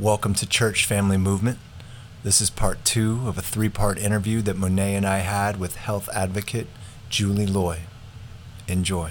Welcome 0.00 0.32
to 0.36 0.46
Church 0.46 0.86
Family 0.86 1.18
Movement. 1.18 1.58
This 2.22 2.40
is 2.40 2.48
part 2.48 2.86
two 2.86 3.20
of 3.26 3.36
a 3.36 3.42
three 3.42 3.68
part 3.68 3.98
interview 3.98 4.40
that 4.40 4.56
Monet 4.56 4.94
and 4.94 5.04
I 5.04 5.18
had 5.18 5.60
with 5.60 5.76
health 5.76 6.08
advocate 6.14 6.68
Julie 7.10 7.46
Loy. 7.46 7.80
Enjoy. 8.66 9.10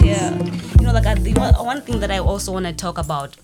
Yeah, 0.00 0.34
you 0.80 0.82
know, 0.82 0.92
like 0.92 1.22
the 1.22 1.34
one, 1.36 1.54
one 1.64 1.82
thing 1.82 2.00
that 2.00 2.10
I 2.10 2.18
also 2.18 2.50
want 2.50 2.66
to 2.66 2.72
talk 2.72 2.98
about. 2.98 3.36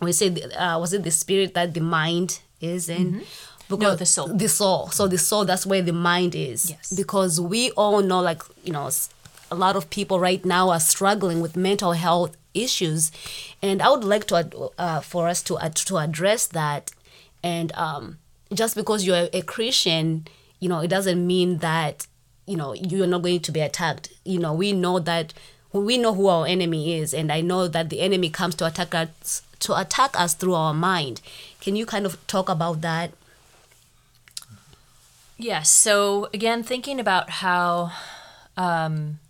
We 0.00 0.10
say, 0.10 0.34
uh, 0.50 0.80
was 0.80 0.92
it 0.92 1.04
the 1.04 1.12
spirit 1.12 1.54
that 1.54 1.74
the 1.74 1.80
mind 1.80 2.40
is 2.60 2.88
in? 2.88 3.22
Because 3.68 3.82
No, 3.82 3.96
the 3.96 4.06
soul. 4.06 4.28
The 4.28 4.48
soul. 4.48 4.88
So 4.88 5.06
the 5.06 5.18
soul, 5.18 5.44
that's 5.44 5.66
where 5.66 5.82
the 5.82 5.92
mind 5.92 6.34
is. 6.34 6.70
Yes. 6.70 6.92
Because 6.92 7.40
we 7.40 7.70
all 7.72 8.00
know, 8.02 8.20
like 8.20 8.42
you 8.64 8.72
know, 8.72 8.90
a 9.50 9.54
lot 9.54 9.76
of 9.76 9.90
people 9.90 10.18
right 10.20 10.44
now 10.44 10.70
are 10.70 10.80
struggling 10.80 11.40
with 11.40 11.56
mental 11.56 11.92
health 11.92 12.36
issues, 12.54 13.10
and 13.62 13.82
I 13.82 13.90
would 13.90 14.04
like 14.04 14.26
to 14.28 14.70
uh, 14.78 15.00
for 15.00 15.28
us 15.28 15.42
to 15.44 15.58
ad- 15.58 15.76
to 15.76 15.98
address 15.98 16.46
that. 16.48 16.90
And 17.42 17.72
um, 17.76 18.18
just 18.52 18.74
because 18.74 19.06
you're 19.06 19.28
a 19.32 19.42
Christian, 19.42 20.26
you 20.60 20.68
know, 20.68 20.80
it 20.80 20.88
doesn't 20.88 21.24
mean 21.26 21.58
that 21.58 22.06
you 22.46 22.56
know 22.56 22.72
you're 22.74 23.06
not 23.06 23.22
going 23.22 23.40
to 23.40 23.52
be 23.52 23.60
attacked. 23.60 24.10
You 24.24 24.38
know, 24.38 24.54
we 24.54 24.72
know 24.72 24.98
that 24.98 25.34
we 25.72 25.98
know 25.98 26.14
who 26.14 26.26
our 26.28 26.46
enemy 26.46 26.94
is, 26.94 27.12
and 27.12 27.30
I 27.30 27.40
know 27.42 27.68
that 27.68 27.90
the 27.90 28.00
enemy 28.00 28.30
comes 28.30 28.54
to 28.56 28.66
attack 28.66 28.94
us 28.94 29.42
to 29.60 29.78
attack 29.78 30.18
us 30.18 30.34
through 30.34 30.54
our 30.54 30.74
mind. 30.74 31.20
Can 31.60 31.76
you 31.76 31.84
kind 31.84 32.06
of 32.06 32.24
talk 32.26 32.48
about 32.48 32.80
that? 32.80 33.12
Yes. 35.38 35.70
So 35.70 36.28
again, 36.34 36.62
thinking 36.62 36.98
about 36.98 37.30
how 37.30 37.92
um, 38.56 39.20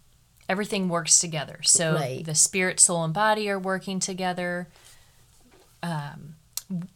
everything 0.49 0.89
works 0.89 1.19
together. 1.21 1.61
So 1.63 1.95
Right. 1.95 2.25
the 2.25 2.35
spirit, 2.35 2.81
soul, 2.81 3.05
and 3.05 3.13
body 3.13 3.49
are 3.51 3.59
working 3.59 4.01
together. 4.01 4.69
Um, 5.83 6.35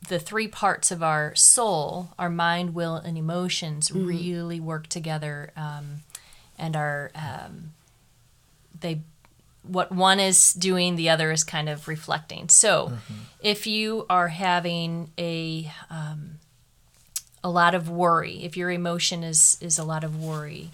the 0.09 0.19
three 0.19 0.49
parts 0.49 0.91
of 0.91 1.03
our 1.03 1.35
soul, 1.35 2.11
our 2.19 2.29
mind, 2.29 2.75
will, 2.75 2.97
and 2.97 3.17
emotions, 3.17 3.93
really 3.93 4.61
work 4.61 4.87
together, 4.89 5.51
um, 5.57 6.03
and 6.59 6.77
are 6.77 7.11
um, 7.15 7.73
they 8.79 9.01
what 9.63 9.93
one 9.93 10.19
is 10.19 10.53
doing, 10.53 10.97
the 10.97 11.09
other 11.09 11.31
is 11.31 11.45
kind 11.45 11.69
of 11.69 11.87
reflecting. 11.89 12.49
So, 12.49 12.99
if 13.41 13.67
you 13.67 14.05
are 14.11 14.29
having 14.29 15.11
a 15.17 15.71
a 17.45 17.51
lot 17.51 17.75
of 17.75 17.89
worry. 17.89 18.45
If 18.45 18.57
your 18.57 18.71
emotion 18.71 19.23
is 19.25 19.57
is 19.61 19.79
a 19.79 19.85
lot 19.85 20.05
of 20.05 20.17
worry 20.23 20.71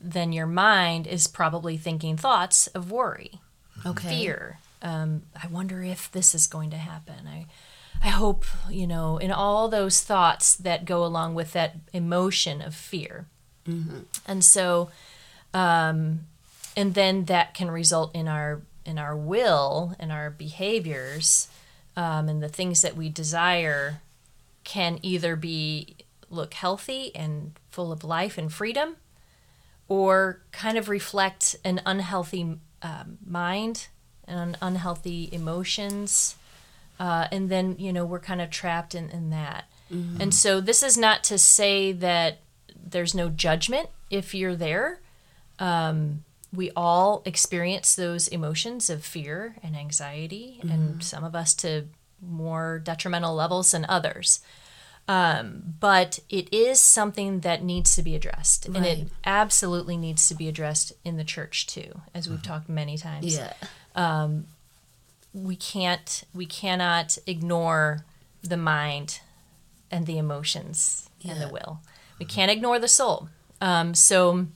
then 0.00 0.32
your 0.32 0.46
mind 0.46 1.06
is 1.06 1.26
probably 1.26 1.76
thinking 1.76 2.16
thoughts 2.16 2.66
of 2.68 2.90
worry 2.90 3.40
Okay. 3.86 4.08
fear. 4.08 4.58
Um, 4.82 5.22
i 5.42 5.46
wonder 5.46 5.82
if 5.82 6.10
this 6.12 6.34
is 6.34 6.46
going 6.46 6.70
to 6.70 6.76
happen. 6.76 7.26
I 7.28 7.46
i 8.04 8.08
hope 8.08 8.44
you 8.68 8.86
know 8.86 9.16
in 9.18 9.30
all 9.30 9.68
those 9.68 10.00
thoughts 10.02 10.56
that 10.56 10.84
go 10.84 11.04
along 11.04 11.34
with 11.34 11.52
that 11.52 11.76
emotion 11.92 12.60
of 12.60 12.74
fear. 12.74 13.26
And 14.26 14.44
so 14.44 14.90
um, 15.54 16.20
and 16.76 16.94
then 16.94 17.24
that 17.26 17.54
can 17.54 17.70
result 17.70 18.14
in 18.14 18.26
our 18.28 18.60
in 18.84 18.98
our 18.98 19.14
will 19.16 19.94
and 20.00 20.10
our 20.10 20.30
behaviors 20.30 21.48
um, 21.96 22.28
and 22.28 22.42
the 22.42 22.48
things 22.48 22.82
that 22.82 22.96
we 22.96 23.08
desire 23.08 24.00
can 24.64 24.98
either 25.02 25.36
be 25.36 25.96
look 26.30 26.54
healthy 26.54 27.14
and 27.14 27.52
full 27.70 27.92
of 27.92 28.04
life 28.04 28.38
and 28.38 28.52
freedom 28.52 28.96
or 29.88 30.40
kind 30.52 30.78
of 30.78 30.88
reflect 30.88 31.56
an 31.64 31.80
unhealthy 31.84 32.58
um, 32.82 33.18
mind 33.26 33.88
and 34.26 34.56
unhealthy 34.62 35.28
emotions 35.32 36.36
uh, 36.98 37.26
and 37.32 37.48
then 37.48 37.74
you 37.78 37.92
know 37.92 38.04
we're 38.04 38.20
kind 38.20 38.40
of 38.40 38.48
trapped 38.50 38.94
in, 38.94 39.10
in 39.10 39.30
that. 39.30 39.64
And 40.22 40.32
so 40.34 40.60
this 40.60 40.82
is 40.82 40.96
not 40.96 41.22
to 41.24 41.36
say 41.36 41.92
that 41.92 42.38
there's 42.74 43.14
no 43.14 43.28
judgment 43.28 43.90
if 44.08 44.34
you're 44.34 44.56
there. 44.56 45.00
Um, 45.58 46.24
we 46.50 46.70
all 46.74 47.22
experience 47.26 47.94
those 47.94 48.28
emotions 48.28 48.88
of 48.88 49.04
fear 49.04 49.56
and 49.62 49.76
anxiety 49.76 50.60
and 50.62 51.02
some 51.02 51.24
of 51.24 51.34
us 51.34 51.52
to 51.54 51.88
more 52.22 52.78
detrimental 52.78 53.34
levels 53.34 53.72
than 53.72 53.84
others. 53.88 54.40
Um, 55.08 55.74
but 55.80 56.20
it 56.30 56.52
is 56.54 56.80
something 56.80 57.40
that 57.40 57.64
needs 57.64 57.96
to 57.96 58.02
be 58.02 58.14
addressed 58.14 58.66
and 58.66 58.86
it 58.86 59.08
absolutely 59.24 59.96
needs 59.96 60.28
to 60.28 60.34
be 60.34 60.46
addressed 60.46 60.92
in 61.04 61.16
the 61.16 61.24
church 61.24 61.66
too 61.66 62.00
as 62.14 62.28
we've 62.30 62.42
talked 62.42 62.68
many 62.68 62.96
times. 62.96 63.36
Yeah. 63.36 63.52
we 65.34 65.56
can't 65.56 66.22
we 66.32 66.46
cannot 66.46 67.18
ignore 67.26 68.04
the 68.42 68.56
mind 68.56 69.20
and 69.90 70.06
the 70.06 70.18
emotions 70.18 71.10
and 71.28 71.40
the 71.40 71.48
will. 71.48 71.80
We 72.20 72.24
can't 72.24 72.50
ignore 72.50 72.78
the 72.78 72.88
soul. 72.88 73.28
Um, 73.60 73.94
so 73.94 74.46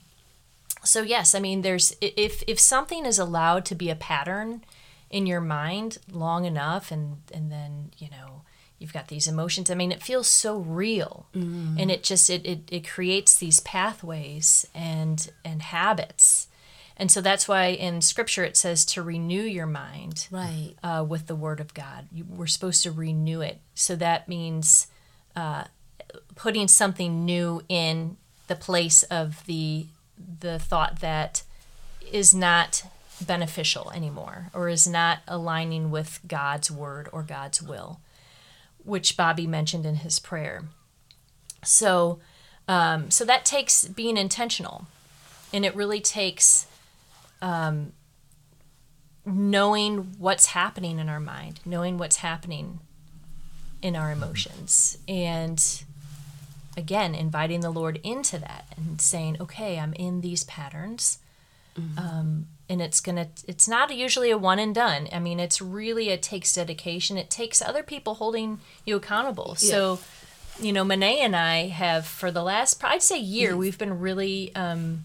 so 0.83 1.01
yes 1.01 1.35
i 1.35 1.39
mean 1.39 1.61
there's 1.61 1.95
if 2.01 2.43
if 2.47 2.59
something 2.59 3.05
is 3.05 3.19
allowed 3.19 3.65
to 3.65 3.75
be 3.75 3.89
a 3.89 3.95
pattern 3.95 4.63
in 5.09 5.25
your 5.25 5.41
mind 5.41 5.97
long 6.11 6.45
enough 6.45 6.91
and 6.91 7.17
and 7.33 7.51
then 7.51 7.91
you 7.97 8.09
know 8.09 8.41
you've 8.79 8.93
got 8.93 9.07
these 9.07 9.27
emotions 9.27 9.69
i 9.71 9.75
mean 9.75 9.91
it 9.91 10.03
feels 10.03 10.27
so 10.27 10.57
real 10.57 11.27
and 11.33 11.89
it 11.91 12.03
just 12.03 12.29
it, 12.29 12.45
it 12.45 12.61
it 12.71 12.87
creates 12.87 13.35
these 13.37 13.59
pathways 13.61 14.67
and 14.75 15.31
and 15.45 15.61
habits 15.61 16.47
and 16.97 17.09
so 17.11 17.21
that's 17.21 17.47
why 17.47 17.67
in 17.67 18.01
scripture 18.01 18.43
it 18.43 18.57
says 18.57 18.83
to 18.85 19.01
renew 19.03 19.41
your 19.43 19.67
mind 19.67 20.27
Right. 20.31 20.73
uh, 20.83 21.05
with 21.07 21.27
the 21.27 21.35
word 21.35 21.59
of 21.59 21.73
God. 21.75 22.07
You, 22.11 22.25
we're 22.27 22.47
supposed 22.47 22.81
to 22.83 22.91
renew 22.91 23.41
it. 23.41 23.59
So 23.75 23.95
that 23.97 24.27
means 24.27 24.87
uh, 25.35 25.65
putting 26.35 26.67
something 26.67 27.23
new 27.23 27.61
in 27.69 28.17
the 28.47 28.55
place 28.55 29.03
of 29.03 29.45
the 29.45 29.85
the 30.39 30.57
thought 30.57 30.99
that 31.01 31.43
is 32.11 32.33
not 32.33 32.83
beneficial 33.21 33.91
anymore 33.91 34.49
or 34.53 34.69
is 34.69 34.87
not 34.87 35.19
aligning 35.27 35.89
with 35.91 36.19
God's 36.27 36.69
word 36.69 37.09
or 37.11 37.23
God's 37.23 37.61
will, 37.61 37.99
which 38.83 39.17
Bobby 39.17 39.47
mentioned 39.47 39.85
in 39.85 39.95
his 39.95 40.19
prayer. 40.19 40.65
So, 41.63 42.19
um, 42.67 43.09
so 43.09 43.25
that 43.25 43.45
takes 43.45 43.87
being 43.87 44.17
intentional, 44.17 44.87
and 45.51 45.65
it 45.65 45.75
really 45.75 45.99
takes 45.99 46.67
um, 47.41 47.93
knowing 49.25 50.15
what's 50.17 50.47
happening 50.47 50.99
in 50.99 51.09
our 51.09 51.19
mind, 51.19 51.59
knowing 51.65 51.97
what's 51.97 52.17
happening 52.17 52.79
in 53.81 53.95
our 53.95 54.11
emotions, 54.11 54.97
and 55.07 55.83
again, 56.77 57.15
inviting 57.15 57.61
the 57.61 57.71
Lord 57.71 57.99
into 58.03 58.37
that 58.37 58.67
and 58.77 59.01
saying, 59.01 59.37
okay, 59.41 59.79
I'm 59.79 59.93
in 59.93 60.21
these 60.21 60.43
patterns. 60.43 61.19
Um, 61.97 62.47
and 62.69 62.81
it's 62.81 62.99
gonna 62.99 63.27
it's 63.47 63.67
not 63.67 63.95
usually 63.95 64.31
a 64.31 64.37
one 64.37 64.59
and 64.59 64.73
done. 64.73 65.07
I 65.11 65.19
mean 65.19 65.39
it's 65.39 65.61
really 65.61 66.09
it 66.09 66.21
takes 66.21 66.53
dedication. 66.53 67.17
It 67.17 67.29
takes 67.29 67.61
other 67.61 67.83
people 67.83 68.15
holding 68.15 68.59
you 68.85 68.95
accountable. 68.95 69.55
So 69.55 69.99
you 70.59 70.73
know 70.73 70.83
Monet 70.83 71.19
and 71.19 71.35
i 71.35 71.67
have 71.67 72.07
for 72.07 72.31
the 72.31 72.41
last 72.41 72.83
i'd 72.83 73.03
say 73.03 73.19
year 73.19 73.55
we've 73.55 73.77
been 73.77 73.99
really 73.99 74.51
um, 74.55 75.03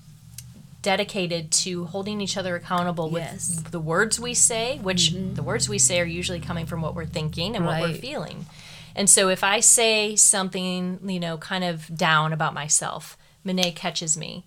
dedicated 0.82 1.50
to 1.52 1.84
holding 1.86 2.20
each 2.20 2.36
other 2.36 2.56
accountable 2.56 3.08
with 3.08 3.70
the 3.70 3.78
words 3.78 4.18
we 4.18 4.34
say, 4.34 4.78
which 4.82 5.12
the 5.12 5.42
words 5.42 5.68
we 5.68 5.78
say 5.78 6.00
are 6.00 6.04
usually 6.04 6.40
coming 6.40 6.66
from 6.66 6.82
what 6.82 6.94
we're 6.94 7.06
thinking 7.06 7.54
and 7.56 7.64
what 7.64 7.80
we're 7.80 7.94
feeling. 7.94 8.46
And 8.94 9.08
so 9.08 9.28
if 9.28 9.42
I 9.42 9.60
say 9.60 10.16
something, 10.16 10.98
you 11.04 11.20
know, 11.20 11.38
kind 11.38 11.64
of 11.64 11.96
down 11.96 12.32
about 12.32 12.52
myself, 12.52 13.16
Monet 13.44 13.72
catches 13.72 14.18
me. 14.18 14.44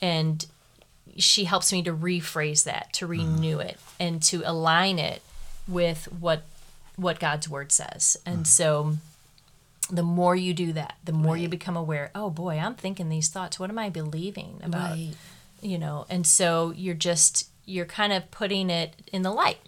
And 0.00 0.46
she 1.16 1.44
helps 1.44 1.72
me 1.72 1.82
to 1.82 1.92
rephrase 1.92 2.64
that, 2.64 2.92
to 2.94 3.06
mm. 3.06 3.10
renew 3.10 3.58
it, 3.58 3.78
and 4.00 4.22
to 4.24 4.42
align 4.44 4.98
it 4.98 5.22
with 5.68 6.10
what 6.12 6.42
what 6.96 7.18
God's 7.18 7.48
word 7.48 7.72
says. 7.72 8.16
And 8.26 8.40
mm. 8.40 8.46
so 8.46 8.96
the 9.90 10.02
more 10.02 10.36
you 10.36 10.54
do 10.54 10.72
that, 10.74 10.96
the 11.04 11.12
more 11.12 11.36
you 11.36 11.48
become 11.48 11.76
aware, 11.76 12.10
oh 12.14 12.30
boy, 12.30 12.58
I'm 12.58 12.74
thinking 12.74 13.08
these 13.08 13.28
thoughts. 13.28 13.58
What 13.58 13.70
am 13.70 13.78
I 13.78 13.90
believing 13.90 14.60
about 14.62 14.92
Right. 14.92 15.12
you 15.60 15.78
know 15.78 16.06
and 16.08 16.26
so 16.26 16.72
you're 16.76 16.94
just 16.94 17.48
you're 17.64 17.86
kind 17.86 18.12
of 18.12 18.30
putting 18.30 18.70
it 18.70 18.94
in 19.12 19.22
the 19.22 19.30
light 19.30 19.60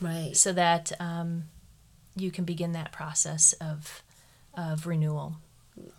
Right. 0.00 0.36
so 0.36 0.52
that 0.52 0.92
um, 1.00 1.44
you 2.14 2.30
can 2.30 2.44
begin 2.44 2.72
that 2.72 2.92
process 2.92 3.54
of 3.54 4.02
of 4.54 4.86
renewal 4.86 5.36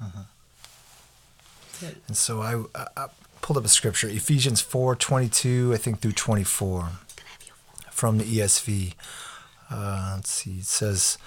uh-huh. 0.01 0.23
And 2.07 2.17
so 2.17 2.41
I, 2.41 2.61
I, 2.75 2.87
I 2.97 3.07
pulled 3.41 3.57
up 3.57 3.65
a 3.65 3.69
scripture, 3.69 4.07
Ephesians 4.07 4.61
four 4.61 4.95
twenty 4.95 5.29
two, 5.29 5.73
I 5.73 5.77
think 5.77 6.01
through 6.01 6.13
24, 6.13 6.89
from 7.91 8.17
the 8.17 8.25
ESV. 8.25 8.93
Uh, 9.69 10.13
let's 10.15 10.31
see, 10.31 10.59
it 10.59 10.65
says, 10.65 11.17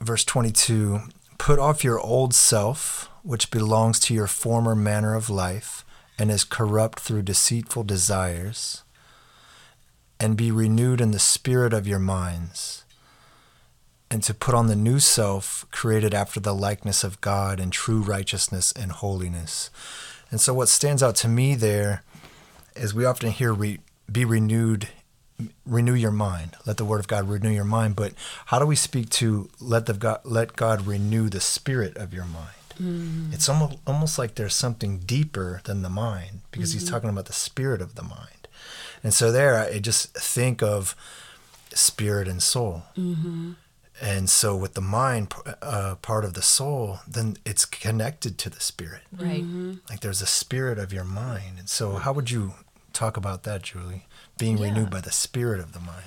verse 0.00 0.24
22 0.24 1.00
Put 1.38 1.58
off 1.58 1.82
your 1.82 1.98
old 1.98 2.34
self, 2.34 3.08
which 3.22 3.50
belongs 3.50 3.98
to 4.00 4.14
your 4.14 4.26
former 4.26 4.74
manner 4.74 5.14
of 5.14 5.30
life 5.30 5.84
and 6.18 6.30
is 6.30 6.44
corrupt 6.44 7.00
through 7.00 7.22
deceitful 7.22 7.84
desires, 7.84 8.82
and 10.18 10.36
be 10.36 10.50
renewed 10.50 11.00
in 11.00 11.12
the 11.12 11.18
spirit 11.18 11.72
of 11.72 11.86
your 11.86 11.98
minds, 11.98 12.84
and 14.10 14.22
to 14.24 14.34
put 14.34 14.54
on 14.54 14.66
the 14.66 14.76
new 14.76 14.98
self, 14.98 15.66
created 15.70 16.14
after 16.14 16.40
the 16.40 16.54
likeness 16.54 17.04
of 17.04 17.20
God 17.20 17.60
in 17.60 17.70
true 17.70 18.00
righteousness 18.00 18.72
and 18.72 18.90
holiness. 18.90 19.70
And 20.30 20.40
so, 20.40 20.52
what 20.52 20.68
stands 20.68 21.02
out 21.02 21.16
to 21.16 21.28
me 21.28 21.54
there 21.54 22.02
is 22.74 22.94
we 22.94 23.04
often 23.04 23.30
hear 23.30 23.52
re- 23.52 23.80
be 24.10 24.24
renewed 24.24 24.88
renew 25.64 25.94
your 25.94 26.10
mind. 26.10 26.56
Let 26.66 26.76
the 26.76 26.84
word 26.84 27.00
of 27.00 27.08
God 27.08 27.28
renew 27.28 27.50
your 27.50 27.64
mind. 27.64 27.96
But 27.96 28.12
how 28.46 28.58
do 28.58 28.66
we 28.66 28.76
speak 28.76 29.10
to 29.10 29.48
let 29.60 29.86
the 29.86 29.94
God 29.94 30.20
let 30.24 30.56
God 30.56 30.86
renew 30.86 31.28
the 31.28 31.40
spirit 31.40 31.96
of 31.96 32.12
your 32.12 32.24
mind? 32.24 32.48
Mm-hmm. 32.74 33.32
It's 33.32 33.48
almost 33.48 33.78
almost 33.86 34.18
like 34.18 34.34
there's 34.34 34.54
something 34.54 34.98
deeper 34.98 35.60
than 35.64 35.82
the 35.82 35.90
mind 35.90 36.40
because 36.50 36.70
mm-hmm. 36.70 36.80
he's 36.80 36.90
talking 36.90 37.10
about 37.10 37.26
the 37.26 37.32
spirit 37.32 37.80
of 37.80 37.94
the 37.94 38.02
mind. 38.02 38.48
And 39.02 39.14
so 39.14 39.32
there, 39.32 39.56
I 39.56 39.78
just 39.78 40.14
think 40.14 40.62
of 40.62 40.94
spirit 41.72 42.28
and 42.28 42.42
soul. 42.42 42.82
Mm-hmm. 42.96 43.52
And 44.00 44.30
so 44.30 44.56
with 44.56 44.74
the 44.74 44.80
mind 44.80 45.34
uh, 45.60 45.96
part 46.00 46.24
of 46.24 46.34
the 46.34 46.42
soul, 46.42 47.00
then 47.06 47.36
it's 47.44 47.66
connected 47.66 48.38
to 48.38 48.50
the 48.50 48.60
spirit. 48.60 49.02
Right. 49.12 49.44
Like 49.90 50.00
there's 50.00 50.22
a 50.22 50.26
spirit 50.26 50.78
of 50.78 50.92
your 50.92 51.04
mind. 51.04 51.58
And 51.58 51.68
so 51.68 51.96
how 51.96 52.12
would 52.14 52.30
you 52.30 52.54
talk 52.94 53.16
about 53.16 53.42
that, 53.42 53.62
Julie? 53.62 54.06
being 54.40 54.58
yeah. 54.58 54.64
renewed 54.64 54.90
by 54.90 55.00
the 55.00 55.12
spirit 55.12 55.60
of 55.60 55.72
the 55.72 55.78
mind. 55.78 56.02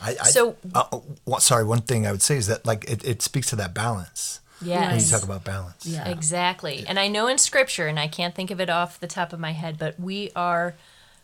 I, 0.00 0.10
I 0.10 0.30
so, 0.30 0.56
uh, 0.74 0.84
uh 0.92 1.38
sorry, 1.38 1.64
one 1.64 1.80
thing 1.80 2.06
I 2.06 2.12
would 2.12 2.22
say 2.22 2.36
is 2.36 2.46
that 2.46 2.64
like 2.64 2.88
it, 2.88 3.04
it 3.04 3.22
speaks 3.22 3.48
to 3.50 3.56
that 3.56 3.74
balance. 3.74 4.40
Yes. 4.62 4.92
When 4.92 5.00
you 5.00 5.06
talk 5.06 5.22
about 5.22 5.44
balance. 5.44 5.84
Yeah. 5.84 6.08
Exactly. 6.08 6.84
And 6.86 6.98
I 6.98 7.08
know 7.08 7.26
in 7.26 7.36
scripture, 7.36 7.88
and 7.88 7.98
I 7.98 8.08
can't 8.08 8.34
think 8.34 8.50
of 8.50 8.60
it 8.60 8.70
off 8.70 9.00
the 9.00 9.06
top 9.06 9.32
of 9.32 9.40
my 9.40 9.52
head, 9.52 9.76
but 9.78 9.98
we 10.00 10.30
are, 10.34 10.74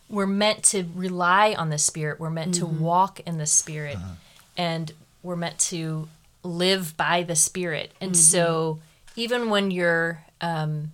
we're 0.07 0.27
meant 0.27 0.63
to 0.65 0.85
rely 0.93 1.55
on 1.57 1.69
the 1.69 1.79
Spirit. 1.79 2.19
We're 2.19 2.29
meant 2.29 2.55
mm-hmm. 2.55 2.77
to 2.77 2.83
walk 2.83 3.21
in 3.25 3.39
the 3.39 3.47
Spirit. 3.47 3.95
Uh-huh. 3.95 4.13
And 4.55 4.91
we're 5.23 5.35
meant 5.35 5.57
to 5.57 6.07
live 6.43 6.95
by 6.95 7.23
the 7.23 7.35
Spirit. 7.35 7.91
And 7.99 8.11
mm-hmm. 8.11 8.19
so 8.19 8.79
even 9.15 9.49
when 9.49 9.71
you're, 9.71 10.23
um, 10.41 10.91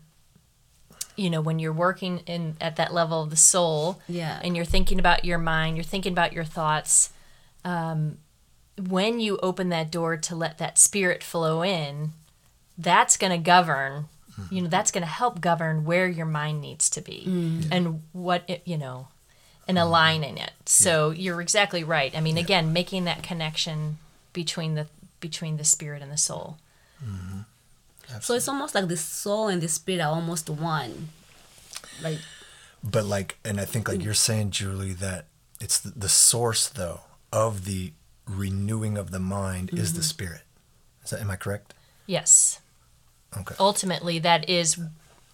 you 1.19 1.29
know 1.29 1.41
when 1.41 1.59
you're 1.59 1.73
working 1.73 2.19
in 2.25 2.55
at 2.61 2.77
that 2.77 2.93
level 2.93 3.21
of 3.21 3.29
the 3.29 3.35
soul 3.35 3.99
yeah 4.07 4.39
and 4.41 4.55
you're 4.55 4.65
thinking 4.65 4.99
about 4.99 5.25
your 5.25 5.37
mind 5.37 5.75
you're 5.75 5.83
thinking 5.83 6.13
about 6.13 6.33
your 6.33 6.45
thoughts 6.45 7.11
um, 7.65 8.17
when 8.87 9.19
you 9.19 9.37
open 9.43 9.69
that 9.69 9.91
door 9.91 10.15
to 10.15 10.35
let 10.35 10.57
that 10.57 10.77
spirit 10.77 11.21
flow 11.21 11.61
in 11.61 12.11
that's 12.77 13.17
going 13.17 13.31
to 13.31 13.37
govern 13.37 14.05
mm-hmm. 14.31 14.55
you 14.55 14.61
know 14.61 14.69
that's 14.69 14.91
going 14.91 15.03
to 15.03 15.09
help 15.09 15.41
govern 15.41 15.83
where 15.83 16.07
your 16.07 16.25
mind 16.25 16.61
needs 16.61 16.89
to 16.89 17.01
be 17.01 17.25
mm. 17.27 17.67
and 17.69 18.01
what 18.13 18.43
it 18.47 18.61
you 18.63 18.77
know 18.77 19.09
and 19.67 19.77
mm-hmm. 19.77 19.87
aligning 19.87 20.37
it 20.37 20.53
so 20.65 21.09
yeah. 21.09 21.19
you're 21.19 21.41
exactly 21.41 21.83
right 21.83 22.15
i 22.15 22.21
mean 22.21 22.37
yeah. 22.37 22.43
again 22.43 22.71
making 22.71 23.03
that 23.03 23.21
connection 23.21 23.97
between 24.33 24.75
the 24.75 24.87
between 25.19 25.57
the 25.57 25.63
spirit 25.63 26.01
and 26.01 26.11
the 26.11 26.17
soul 26.17 26.57
mm-hmm. 27.03 27.41
So 28.19 28.33
it's 28.33 28.47
almost 28.47 28.73
like 28.73 28.87
the 28.87 28.97
soul 28.97 29.47
and 29.47 29.61
the 29.61 29.67
spirit 29.67 30.01
are 30.01 30.13
almost 30.13 30.49
one. 30.49 31.09
Like 32.01 32.19
But 32.83 33.05
like 33.05 33.37
and 33.45 33.59
I 33.59 33.65
think 33.65 33.87
like 33.87 34.03
you're 34.03 34.13
saying 34.13 34.51
Julie 34.51 34.93
that 34.93 35.25
it's 35.61 35.79
the, 35.79 35.91
the 35.91 36.09
source 36.09 36.67
though 36.67 37.01
of 37.31 37.65
the 37.65 37.93
renewing 38.27 38.97
of 38.97 39.11
the 39.11 39.19
mind 39.19 39.69
mm-hmm. 39.69 39.77
is 39.77 39.93
the 39.93 39.99
mm-hmm. 39.99 40.05
spirit. 40.05 40.41
Is 41.03 41.11
that 41.11 41.21
am 41.21 41.29
I 41.29 41.35
correct? 41.35 41.73
Yes. 42.07 42.59
Okay. 43.37 43.55
Ultimately 43.59 44.17
that 44.19 44.49
is 44.49 44.79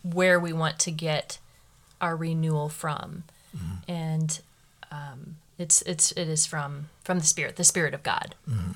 where 0.03 0.39
we 0.39 0.51
want 0.51 0.79
to 0.79 0.91
get 0.91 1.39
our 2.01 2.15
renewal 2.15 2.67
from. 2.67 3.23
Mm-hmm. 3.55 3.91
And 3.91 4.41
um, 4.91 5.37
it's 5.57 5.81
it's 5.83 6.11
it 6.11 6.27
is 6.27 6.45
from 6.45 6.89
from 7.03 7.19
the 7.19 7.25
spirit, 7.25 7.55
the 7.55 7.63
spirit 7.63 7.93
of 7.93 8.03
God. 8.03 8.35
Mm-hmm 8.49 8.71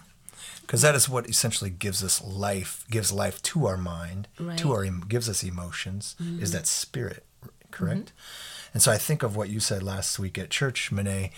because 0.61 0.81
that 0.81 0.95
is 0.95 1.09
what 1.09 1.27
essentially 1.27 1.69
gives 1.69 2.03
us 2.03 2.23
life, 2.23 2.85
gives 2.89 3.11
life 3.11 3.41
to 3.41 3.65
our 3.65 3.77
mind, 3.77 4.27
right. 4.39 4.57
to 4.59 4.71
our 4.71 4.85
gives 4.85 5.27
us 5.27 5.43
emotions, 5.43 6.15
mm-hmm. 6.21 6.41
is 6.41 6.51
that 6.51 6.67
spirit, 6.67 7.25
correct? 7.71 8.07
Mm-hmm. 8.07 8.73
And 8.75 8.83
so 8.83 8.91
I 8.91 8.97
think 8.97 9.23
of 9.23 9.35
what 9.35 9.49
you 9.49 9.59
said 9.59 9.81
last 9.81 10.19
week 10.19 10.37
at 10.37 10.49
church, 10.49 10.91
Monet, 10.91 11.31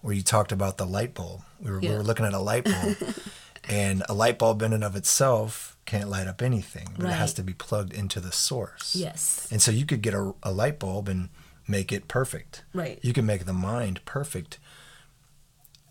where 0.00 0.14
you 0.14 0.22
talked 0.22 0.50
about 0.52 0.78
the 0.78 0.86
light 0.86 1.14
bulb. 1.14 1.42
We 1.60 1.70
were, 1.70 1.80
yeah. 1.80 1.90
we 1.90 1.96
were 1.96 2.02
looking 2.02 2.26
at 2.26 2.34
a 2.34 2.40
light 2.40 2.64
bulb, 2.64 2.96
and 3.68 4.02
a 4.08 4.14
light 4.14 4.38
bulb 4.38 4.62
in 4.62 4.72
and 4.72 4.82
of 4.82 4.96
itself 4.96 5.76
can't 5.84 6.08
light 6.08 6.26
up 6.26 6.42
anything, 6.42 6.88
but 6.96 7.04
right. 7.04 7.12
it 7.12 7.16
has 7.16 7.34
to 7.34 7.42
be 7.42 7.52
plugged 7.52 7.92
into 7.92 8.20
the 8.20 8.32
source. 8.32 8.94
Yes. 8.96 9.48
And 9.50 9.62
so 9.62 9.70
you 9.70 9.86
could 9.86 10.02
get 10.02 10.14
a, 10.14 10.34
a 10.42 10.52
light 10.52 10.78
bulb 10.78 11.08
and 11.08 11.28
make 11.68 11.92
it 11.92 12.08
perfect. 12.08 12.64
Right. 12.74 12.98
You 13.02 13.12
can 13.12 13.26
make 13.26 13.44
the 13.44 13.52
mind 13.52 14.04
perfect 14.04 14.58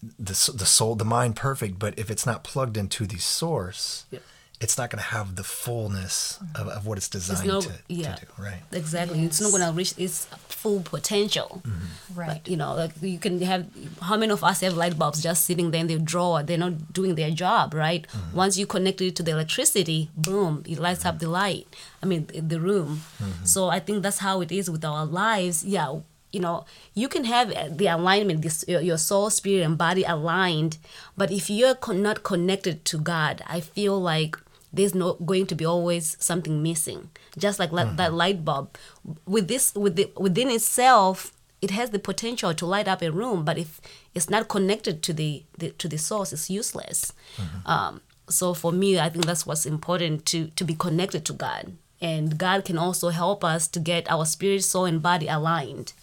the 0.01 0.51
the 0.55 0.65
soul, 0.65 0.95
the 0.95 1.05
mind 1.05 1.35
perfect, 1.35 1.79
but 1.79 1.97
if 1.97 2.09
it's 2.09 2.25
not 2.25 2.43
plugged 2.43 2.77
into 2.77 3.05
the 3.05 3.17
source, 3.17 4.05
yep. 4.09 4.23
it's 4.59 4.77
not 4.77 4.89
going 4.89 5.01
to 5.01 5.09
have 5.09 5.35
the 5.35 5.43
fullness 5.43 6.39
of, 6.55 6.67
of 6.67 6.87
what 6.87 6.97
it's 6.97 7.09
designed 7.09 7.39
it's 7.39 7.47
no, 7.47 7.61
to, 7.61 7.73
yeah, 7.87 8.15
to, 8.15 8.25
do. 8.25 8.31
Right. 8.41 8.61
Exactly. 8.71 9.19
Yes. 9.19 9.27
It's 9.27 9.41
not 9.41 9.51
going 9.51 9.67
to 9.67 9.73
reach 9.73 9.93
its 9.97 10.25
full 10.47 10.81
potential. 10.81 11.61
Mm-hmm. 11.63 12.19
Right. 12.19 12.27
But, 12.27 12.47
you 12.47 12.57
know, 12.57 12.73
like 12.75 12.91
you 13.01 13.19
can 13.19 13.41
have 13.41 13.67
how 14.01 14.17
many 14.17 14.31
of 14.31 14.43
us 14.43 14.61
have 14.61 14.75
light 14.75 14.97
bulbs 14.97 15.21
just 15.21 15.45
sitting 15.45 15.71
there 15.71 15.81
in 15.81 15.87
the 15.87 15.99
drawer? 15.99 16.43
They're 16.43 16.57
not 16.57 16.93
doing 16.93 17.15
their 17.15 17.31
job, 17.31 17.73
right? 17.73 18.07
Mm-hmm. 18.07 18.37
Once 18.37 18.57
you 18.57 18.65
connect 18.65 19.01
it 19.01 19.15
to 19.17 19.23
the 19.23 19.31
electricity, 19.31 20.09
boom, 20.17 20.63
it 20.67 20.79
lights 20.79 20.99
mm-hmm. 21.01 21.09
up 21.09 21.19
the 21.19 21.29
light. 21.29 21.67
I 22.01 22.07
mean, 22.07 22.27
the 22.33 22.59
room. 22.59 23.01
Mm-hmm. 23.21 23.45
So 23.45 23.69
I 23.69 23.79
think 23.79 24.01
that's 24.01 24.19
how 24.19 24.41
it 24.41 24.51
is 24.51 24.69
with 24.69 24.83
our 24.83 25.05
lives. 25.05 25.63
Yeah, 25.63 25.99
you 26.31 26.39
know 26.39 26.65
you 26.93 27.07
can 27.07 27.25
have 27.25 27.51
uh, 27.51 27.67
the 27.69 27.87
alignment 27.87 28.41
this 28.41 28.63
your 28.67 28.97
soul 28.97 29.29
spirit 29.29 29.63
and 29.63 29.77
body 29.77 30.03
aligned 30.03 30.77
but 31.17 31.31
if 31.31 31.49
you're 31.49 31.75
not 31.93 32.23
connected 32.23 32.85
to 32.85 32.97
god 32.97 33.41
i 33.47 33.59
feel 33.59 33.99
like 33.99 34.35
there's 34.73 34.95
not 34.95 35.25
going 35.25 35.45
to 35.47 35.55
be 35.55 35.65
always 35.65 36.15
something 36.19 36.63
missing. 36.63 37.09
Just 37.37 37.59
like 37.59 37.71
mm-hmm. 37.71 37.95
that 37.97 38.13
light 38.13 38.45
bulb. 38.45 38.77
With 39.25 39.47
this 39.47 39.73
with 39.75 39.95
the, 39.95 40.09
within 40.17 40.49
itself 40.49 41.33
it 41.61 41.71
has 41.71 41.91
the 41.91 41.99
potential 41.99 42.53
to 42.55 42.65
light 42.65 42.87
up 42.87 43.03
a 43.03 43.11
room 43.11 43.45
but 43.45 43.55
if 43.55 43.79
it's 44.15 44.31
not 44.31 44.47
connected 44.47 45.03
to 45.03 45.13
the, 45.13 45.43
the 45.57 45.69
to 45.71 45.87
the 45.87 45.97
source 45.97 46.33
it's 46.33 46.49
useless. 46.49 47.13
Mm-hmm. 47.37 47.67
um, 47.69 48.01
so 48.29 48.53
for 48.53 48.71
me 48.71 48.97
i 48.99 49.09
think 49.09 49.25
that's 49.25 49.45
what's 49.45 49.65
important 49.65 50.25
to 50.25 50.47
to 50.55 50.63
be 50.63 50.73
connected 50.73 51.25
to 51.25 51.33
god. 51.33 51.73
And 51.99 52.37
god 52.37 52.65
can 52.65 52.77
also 52.77 53.09
help 53.09 53.43
us 53.43 53.67
to 53.67 53.79
get 53.79 54.09
our 54.09 54.25
spirit 54.25 54.63
soul 54.63 54.85
and 54.85 55.01
body 55.01 55.27
aligned 55.27 55.93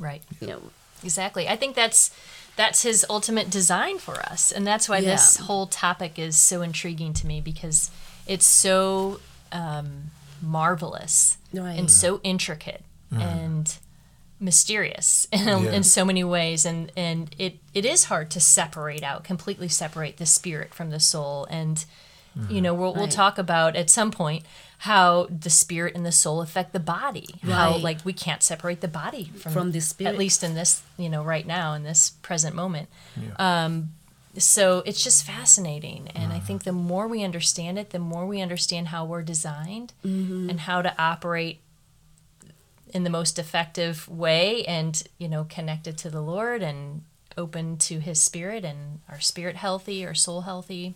Right. 0.00 0.22
You 0.40 0.46
know, 0.48 0.62
exactly. 1.04 1.46
I 1.46 1.54
think 1.54 1.76
that's 1.76 2.10
that's 2.56 2.82
his 2.82 3.06
ultimate 3.08 3.50
design 3.50 3.98
for 3.98 4.20
us, 4.20 4.50
and 4.50 4.66
that's 4.66 4.88
why 4.88 4.98
yeah. 4.98 5.12
this 5.12 5.36
whole 5.36 5.66
topic 5.66 6.18
is 6.18 6.36
so 6.36 6.62
intriguing 6.62 7.12
to 7.14 7.26
me 7.26 7.40
because 7.40 7.90
it's 8.26 8.46
so 8.46 9.20
um, 9.52 10.10
marvelous 10.42 11.38
right. 11.52 11.78
and 11.78 11.90
so 11.90 12.20
intricate 12.22 12.82
mm. 13.12 13.20
and 13.20 13.78
mysterious 14.38 15.28
in, 15.32 15.46
yeah. 15.46 15.72
in 15.72 15.82
so 15.82 16.04
many 16.04 16.24
ways 16.24 16.64
and 16.64 16.90
and 16.96 17.34
it 17.38 17.58
it 17.74 17.84
is 17.84 18.04
hard 18.04 18.30
to 18.30 18.40
separate 18.40 19.02
out 19.02 19.22
completely 19.22 19.68
separate 19.68 20.16
the 20.16 20.24
spirit 20.24 20.72
from 20.72 20.90
the 20.90 21.00
soul 21.00 21.46
and 21.50 21.84
mm. 22.38 22.50
you 22.50 22.60
know 22.60 22.74
we'll, 22.74 22.92
right. 22.92 23.00
we'll 23.00 23.08
talk 23.08 23.38
about 23.38 23.76
at 23.76 23.90
some 23.90 24.10
point 24.10 24.44
how 24.80 25.26
the 25.26 25.50
spirit 25.50 25.94
and 25.94 26.06
the 26.06 26.12
soul 26.12 26.40
affect 26.40 26.72
the 26.72 26.80
body. 26.80 27.26
Right. 27.44 27.52
How 27.52 27.76
like 27.76 28.02
we 28.02 28.14
can't 28.14 28.42
separate 28.42 28.80
the 28.80 28.88
body 28.88 29.30
from, 29.36 29.52
from 29.52 29.72
the 29.72 29.80
spirit. 29.80 30.12
At 30.12 30.18
least 30.18 30.42
in 30.42 30.54
this, 30.54 30.82
you 30.96 31.10
know, 31.10 31.22
right 31.22 31.46
now 31.46 31.74
in 31.74 31.82
this 31.82 32.10
present 32.22 32.56
moment. 32.56 32.88
Yeah. 33.14 33.64
Um, 33.64 33.90
so 34.38 34.82
it's 34.86 35.02
just 35.02 35.26
fascinating, 35.26 36.08
and 36.14 36.32
I 36.32 36.36
mm-hmm. 36.36 36.46
think 36.46 36.62
the 36.62 36.72
more 36.72 37.08
we 37.08 37.24
understand 37.24 37.78
it, 37.78 37.90
the 37.90 37.98
more 37.98 38.24
we 38.24 38.40
understand 38.40 38.88
how 38.88 39.04
we're 39.04 39.22
designed 39.22 39.92
mm-hmm. 40.06 40.48
and 40.48 40.60
how 40.60 40.82
to 40.82 40.94
operate 41.02 41.58
in 42.94 43.04
the 43.04 43.10
most 43.10 43.38
effective 43.38 44.08
way, 44.08 44.64
and 44.64 45.02
you 45.18 45.28
know, 45.28 45.44
connected 45.44 45.98
to 45.98 46.10
the 46.10 46.22
Lord 46.22 46.62
and 46.62 47.02
open 47.36 47.76
to 47.78 47.98
His 47.98 48.20
Spirit, 48.20 48.64
and 48.64 49.00
our 49.08 49.20
spirit 49.20 49.56
healthy, 49.56 50.06
our 50.06 50.14
soul 50.14 50.42
healthy. 50.42 50.94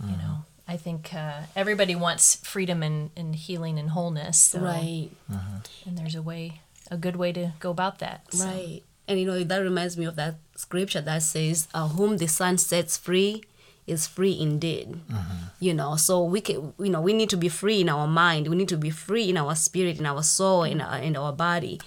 Mm-hmm. 0.00 0.12
You 0.12 0.16
know, 0.18 0.44
I 0.66 0.76
think 0.76 1.12
uh, 1.14 1.42
everybody 1.56 1.94
wants 1.94 2.36
freedom 2.36 2.82
and, 2.82 3.10
and 3.16 3.34
healing 3.34 3.78
and 3.78 3.90
wholeness. 3.90 4.38
So, 4.38 4.60
right. 4.60 5.10
Uh-huh. 5.30 5.58
And 5.86 5.98
there's 5.98 6.14
a 6.14 6.22
way, 6.22 6.60
a 6.90 6.96
good 6.96 7.16
way 7.16 7.32
to 7.32 7.52
go 7.60 7.70
about 7.70 7.98
that. 7.98 8.32
So. 8.32 8.46
Right. 8.46 8.82
And 9.08 9.18
you 9.18 9.26
know, 9.26 9.42
that 9.42 9.58
reminds 9.58 9.96
me 9.96 10.04
of 10.04 10.14
that 10.16 10.36
scripture 10.54 11.00
that 11.00 11.22
says, 11.22 11.66
uh, 11.74 11.88
Whom 11.88 12.18
the 12.18 12.28
Son 12.28 12.56
sets 12.58 12.96
free 12.96 13.42
is 13.86 14.06
free 14.06 14.38
indeed. 14.38 15.00
Uh-huh. 15.12 15.48
You 15.58 15.74
know, 15.74 15.96
so 15.96 16.22
we 16.22 16.40
can, 16.40 16.72
you 16.78 16.90
know, 16.90 17.00
we 17.00 17.12
need 17.12 17.30
to 17.30 17.36
be 17.36 17.48
free 17.48 17.80
in 17.80 17.88
our 17.88 18.06
mind. 18.06 18.46
We 18.46 18.56
need 18.56 18.68
to 18.68 18.76
be 18.76 18.90
free 18.90 19.28
in 19.28 19.36
our 19.36 19.56
spirit, 19.56 19.98
in 19.98 20.06
our 20.06 20.22
soul, 20.22 20.62
in 20.62 20.80
our, 20.80 20.98
in 20.98 21.16
our 21.16 21.32
body. 21.32 21.80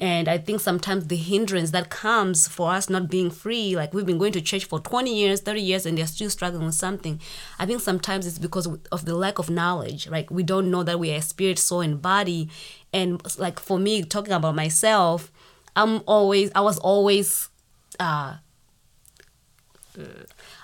And 0.00 0.28
I 0.28 0.38
think 0.38 0.60
sometimes 0.60 1.08
the 1.08 1.16
hindrance 1.16 1.72
that 1.72 1.90
comes 1.90 2.48
for 2.48 2.70
us 2.70 2.88
not 2.88 3.10
being 3.10 3.30
free, 3.30 3.76
like 3.76 3.92
we've 3.92 4.06
been 4.06 4.16
going 4.16 4.32
to 4.32 4.40
church 4.40 4.64
for 4.64 4.80
20 4.80 5.14
years, 5.14 5.42
30 5.42 5.60
years, 5.60 5.84
and 5.84 5.98
they're 5.98 6.06
still 6.06 6.30
struggling 6.30 6.64
with 6.64 6.74
something. 6.74 7.20
I 7.58 7.66
think 7.66 7.82
sometimes 7.82 8.26
it's 8.26 8.38
because 8.38 8.66
of 8.90 9.04
the 9.04 9.14
lack 9.14 9.38
of 9.38 9.50
knowledge. 9.50 10.08
Like 10.08 10.30
we 10.30 10.42
don't 10.42 10.70
know 10.70 10.82
that 10.84 10.98
we 10.98 11.12
are 11.12 11.20
spirit, 11.20 11.58
soul, 11.58 11.82
and 11.82 12.00
body. 12.00 12.48
And 12.94 13.20
like 13.38 13.60
for 13.60 13.78
me, 13.78 14.02
talking 14.02 14.32
about 14.32 14.54
myself, 14.54 15.30
I'm 15.76 16.00
always, 16.06 16.50
I 16.54 16.62
was 16.62 16.78
always, 16.78 17.50
uh, 17.98 18.36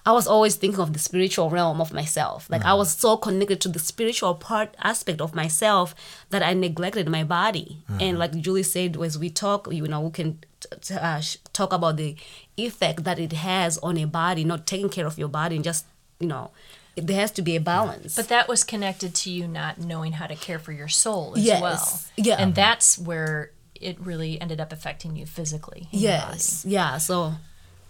I 0.06 0.12
was 0.12 0.26
always 0.28 0.54
thinking 0.54 0.80
of 0.80 0.92
the 0.92 0.98
spiritual 1.00 1.50
realm 1.50 1.80
of 1.80 1.92
myself. 1.92 2.48
Like 2.48 2.64
I 2.64 2.74
was 2.74 2.92
so 2.96 3.16
connected 3.16 3.60
to 3.62 3.68
the 3.68 3.80
spiritual 3.80 4.34
part 4.36 4.74
aspect 4.82 5.20
of 5.20 5.34
myself 5.34 5.94
that 6.30 6.42
I 6.42 6.54
neglected 6.54 7.08
my 7.08 7.24
body. 7.24 7.78
And 8.00 8.18
like 8.18 8.32
Julie 8.40 8.62
said, 8.62 8.96
as 8.96 9.18
we 9.18 9.30
talk, 9.30 9.66
you 9.72 9.86
know, 9.86 10.00
we 10.00 10.10
can 10.12 10.38
t- 10.60 10.68
t- 10.80 10.94
uh, 10.94 11.20
sh- 11.20 11.38
talk 11.52 11.72
about 11.72 11.96
the 11.96 12.14
effect 12.56 13.02
that 13.04 13.18
it 13.18 13.32
has 13.32 13.78
on 13.78 13.96
a 13.98 14.04
body, 14.06 14.44
not 14.44 14.66
taking 14.66 14.88
care 14.88 15.06
of 15.06 15.18
your 15.18 15.28
body, 15.28 15.56
and 15.56 15.64
just 15.64 15.86
you 16.20 16.28
know, 16.28 16.50
there 16.96 17.16
has 17.20 17.30
to 17.32 17.42
be 17.42 17.56
a 17.56 17.60
balance. 17.60 18.14
But 18.16 18.28
that 18.28 18.48
was 18.48 18.64
connected 18.64 19.14
to 19.16 19.30
you 19.30 19.46
not 19.48 19.78
knowing 19.78 20.12
how 20.12 20.26
to 20.28 20.36
care 20.36 20.58
for 20.58 20.72
your 20.72 20.88
soul 20.88 21.34
as 21.36 21.42
Yes. 21.44 21.60
well. 21.60 22.00
Yeah. 22.16 22.36
And 22.38 22.54
that's 22.54 22.96
where 22.98 23.50
it 23.74 24.00
really 24.00 24.40
ended 24.40 24.60
up 24.60 24.72
affecting 24.72 25.16
you 25.16 25.26
physically. 25.26 25.88
yes, 25.90 26.64
yeah. 26.66 26.96
So 26.98 27.34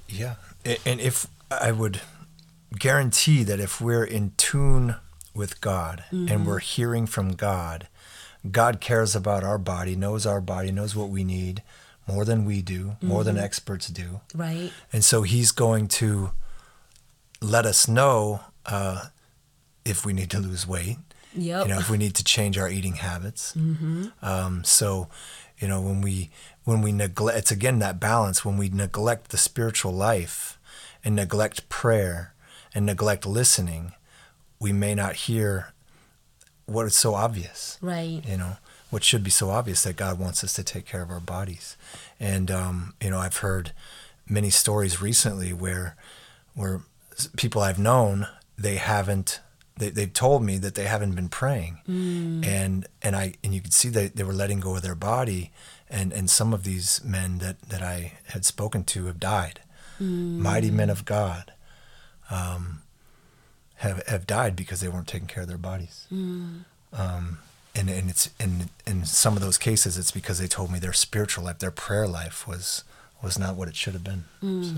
Yeah. 0.08 0.35
And 0.85 1.00
if 1.00 1.26
I 1.50 1.73
would 1.73 2.00
guarantee 2.79 3.45
that 3.45 3.61
if 3.61 3.81
we're 3.81 4.05
in 4.05 4.33
tune 4.37 4.97
with 5.35 5.61
God 5.61 6.05
and 6.11 6.47
we're 6.47 6.59
hearing 6.59 7.07
from 7.07 7.35
God, 7.35 7.88
God 8.50 8.81
cares 8.81 9.15
about 9.15 9.45
our 9.45 9.59
body, 9.59 9.97
knows 9.97 10.26
our 10.26 10.41
body, 10.41 10.73
knows 10.73 10.95
what 10.97 11.09
we 11.09 11.25
need 11.25 11.62
more 12.07 12.25
than 12.25 12.45
we 12.45 12.62
do, 12.62 12.97
more 13.03 13.25
than 13.25 13.37
experts 13.37 13.88
do. 13.88 14.21
right, 14.35 14.73
And 14.93 15.05
so 15.05 15.23
he's 15.23 15.50
going 15.50 15.88
to 15.88 16.31
let 17.41 17.67
us 17.67 17.88
know 17.88 18.41
uh, 18.65 19.07
if 19.85 20.07
we 20.07 20.12
need 20.12 20.31
to 20.31 20.38
lose 20.38 20.67
weight, 20.67 20.99
yep, 21.35 21.67
you 21.67 21.73
know, 21.73 21.79
if 21.79 21.91
we 21.91 21.99
need 21.99 22.15
to 22.15 22.25
change 22.25 22.57
our 22.59 22.69
eating 22.69 22.95
habits. 22.95 23.55
Um, 24.23 24.62
so, 24.65 25.09
you 25.59 25.69
know, 25.69 25.81
when 25.81 26.00
we 26.00 26.31
when 26.65 26.81
we 26.83 26.93
neglect, 26.93 27.38
it's 27.38 27.50
again 27.50 27.79
that 27.81 28.00
balance. 28.00 28.45
When 28.45 28.57
we 28.57 28.69
neglect 28.69 29.31
the 29.31 29.37
spiritual 29.38 29.93
life 29.93 30.55
and 31.06 31.14
neglect 31.14 31.68
prayer 31.68 32.34
and 32.75 32.84
neglect 32.84 33.25
listening, 33.25 33.92
we 34.58 34.72
may 34.72 34.92
not 34.92 35.14
hear 35.14 35.72
what 36.66 36.84
is 36.84 36.96
so 36.96 37.14
obvious 37.14 37.78
right, 37.80 38.22
you 38.26 38.36
know 38.36 38.56
what 38.90 39.04
should 39.04 39.22
be 39.22 39.30
so 39.30 39.50
obvious 39.50 39.84
that 39.84 39.96
god 39.96 40.18
wants 40.18 40.42
us 40.42 40.52
to 40.52 40.64
take 40.64 40.84
care 40.84 41.02
of 41.02 41.10
our 41.10 41.20
bodies. 41.20 41.76
And 42.18 42.50
um, 42.50 42.94
you 43.00 43.10
know 43.10 43.18
i've 43.18 43.36
heard 43.36 43.70
many 44.28 44.50
stories 44.50 45.00
recently 45.00 45.52
where 45.52 45.94
where 46.54 46.80
people 47.36 47.62
i've 47.62 47.78
known 47.78 48.26
they 48.58 48.76
haven't 48.76 49.40
they, 49.76 49.90
they've 49.90 50.12
told 50.12 50.42
me 50.42 50.58
that 50.58 50.75
they 50.75 50.86
haven't 50.86 51.14
been 51.14 51.28
praying. 51.28 51.78
And 52.44 52.86
and 53.00 53.14
i 53.14 53.34
and 53.44 53.54
you 53.54 53.60
could 53.60 53.75
see 53.75 53.90
that 53.90 54.16
they 54.16 54.25
were 54.25 54.32
letting 54.32 54.58
go 54.58 54.75
of 54.75 54.82
their 54.82 54.96
body. 54.96 55.52
And 55.88 56.12
and 56.12 56.28
some 56.28 56.52
of 56.52 56.64
these 56.64 57.00
men 57.04 57.38
that 57.38 57.62
that 57.62 57.82
i 57.82 58.14
had 58.32 58.44
spoken 58.44 58.82
to 58.84 59.06
have 59.06 59.20
died 59.20 59.60
mighty 60.00 60.71
men 60.71 60.91
of 60.91 61.05
god 61.05 61.53
um, 62.31 62.83
have 63.76 64.07
have 64.07 64.26
died 64.26 64.57
because 64.57 64.81
they 64.81 64.88
weren't 64.88 65.07
taking 65.07 65.29
care 65.29 65.43
of 65.43 65.49
their 65.49 65.59
bodies. 65.59 66.07
Um, 66.11 67.38
and 67.75 67.91
and 67.91 68.09
it's 68.11 68.31
in 68.41 68.71
in 68.87 69.05
some 69.05 69.37
of 69.37 69.43
those 69.43 69.59
cases 69.59 69.99
it's 69.99 70.11
because 70.11 70.38
they 70.38 70.47
told 70.49 70.71
me 70.73 70.79
their 70.79 70.93
spiritual 70.93 71.45
life, 71.45 71.59
their 71.59 71.71
prayer 71.71 72.09
life 72.09 72.49
was 72.49 72.85
was 73.23 73.38
not 73.38 73.55
what 73.57 73.69
it 73.69 73.76
should 73.76 73.93
have 73.95 74.05
been. 74.05 74.25
So, 74.41 74.75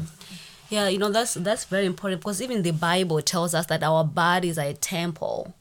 Yeah, 0.68 0.88
you 0.88 0.98
know 0.98 1.10
that's 1.10 1.34
that's 1.34 1.64
very 1.64 1.86
important 1.86 2.20
because 2.20 2.42
even 2.42 2.62
the 2.62 2.72
Bible 2.72 3.22
tells 3.22 3.54
us 3.54 3.66
that 3.66 3.82
our 3.82 4.04
bodies 4.04 4.58
are 4.58 4.66
a 4.66 4.74
temple. 4.74 5.54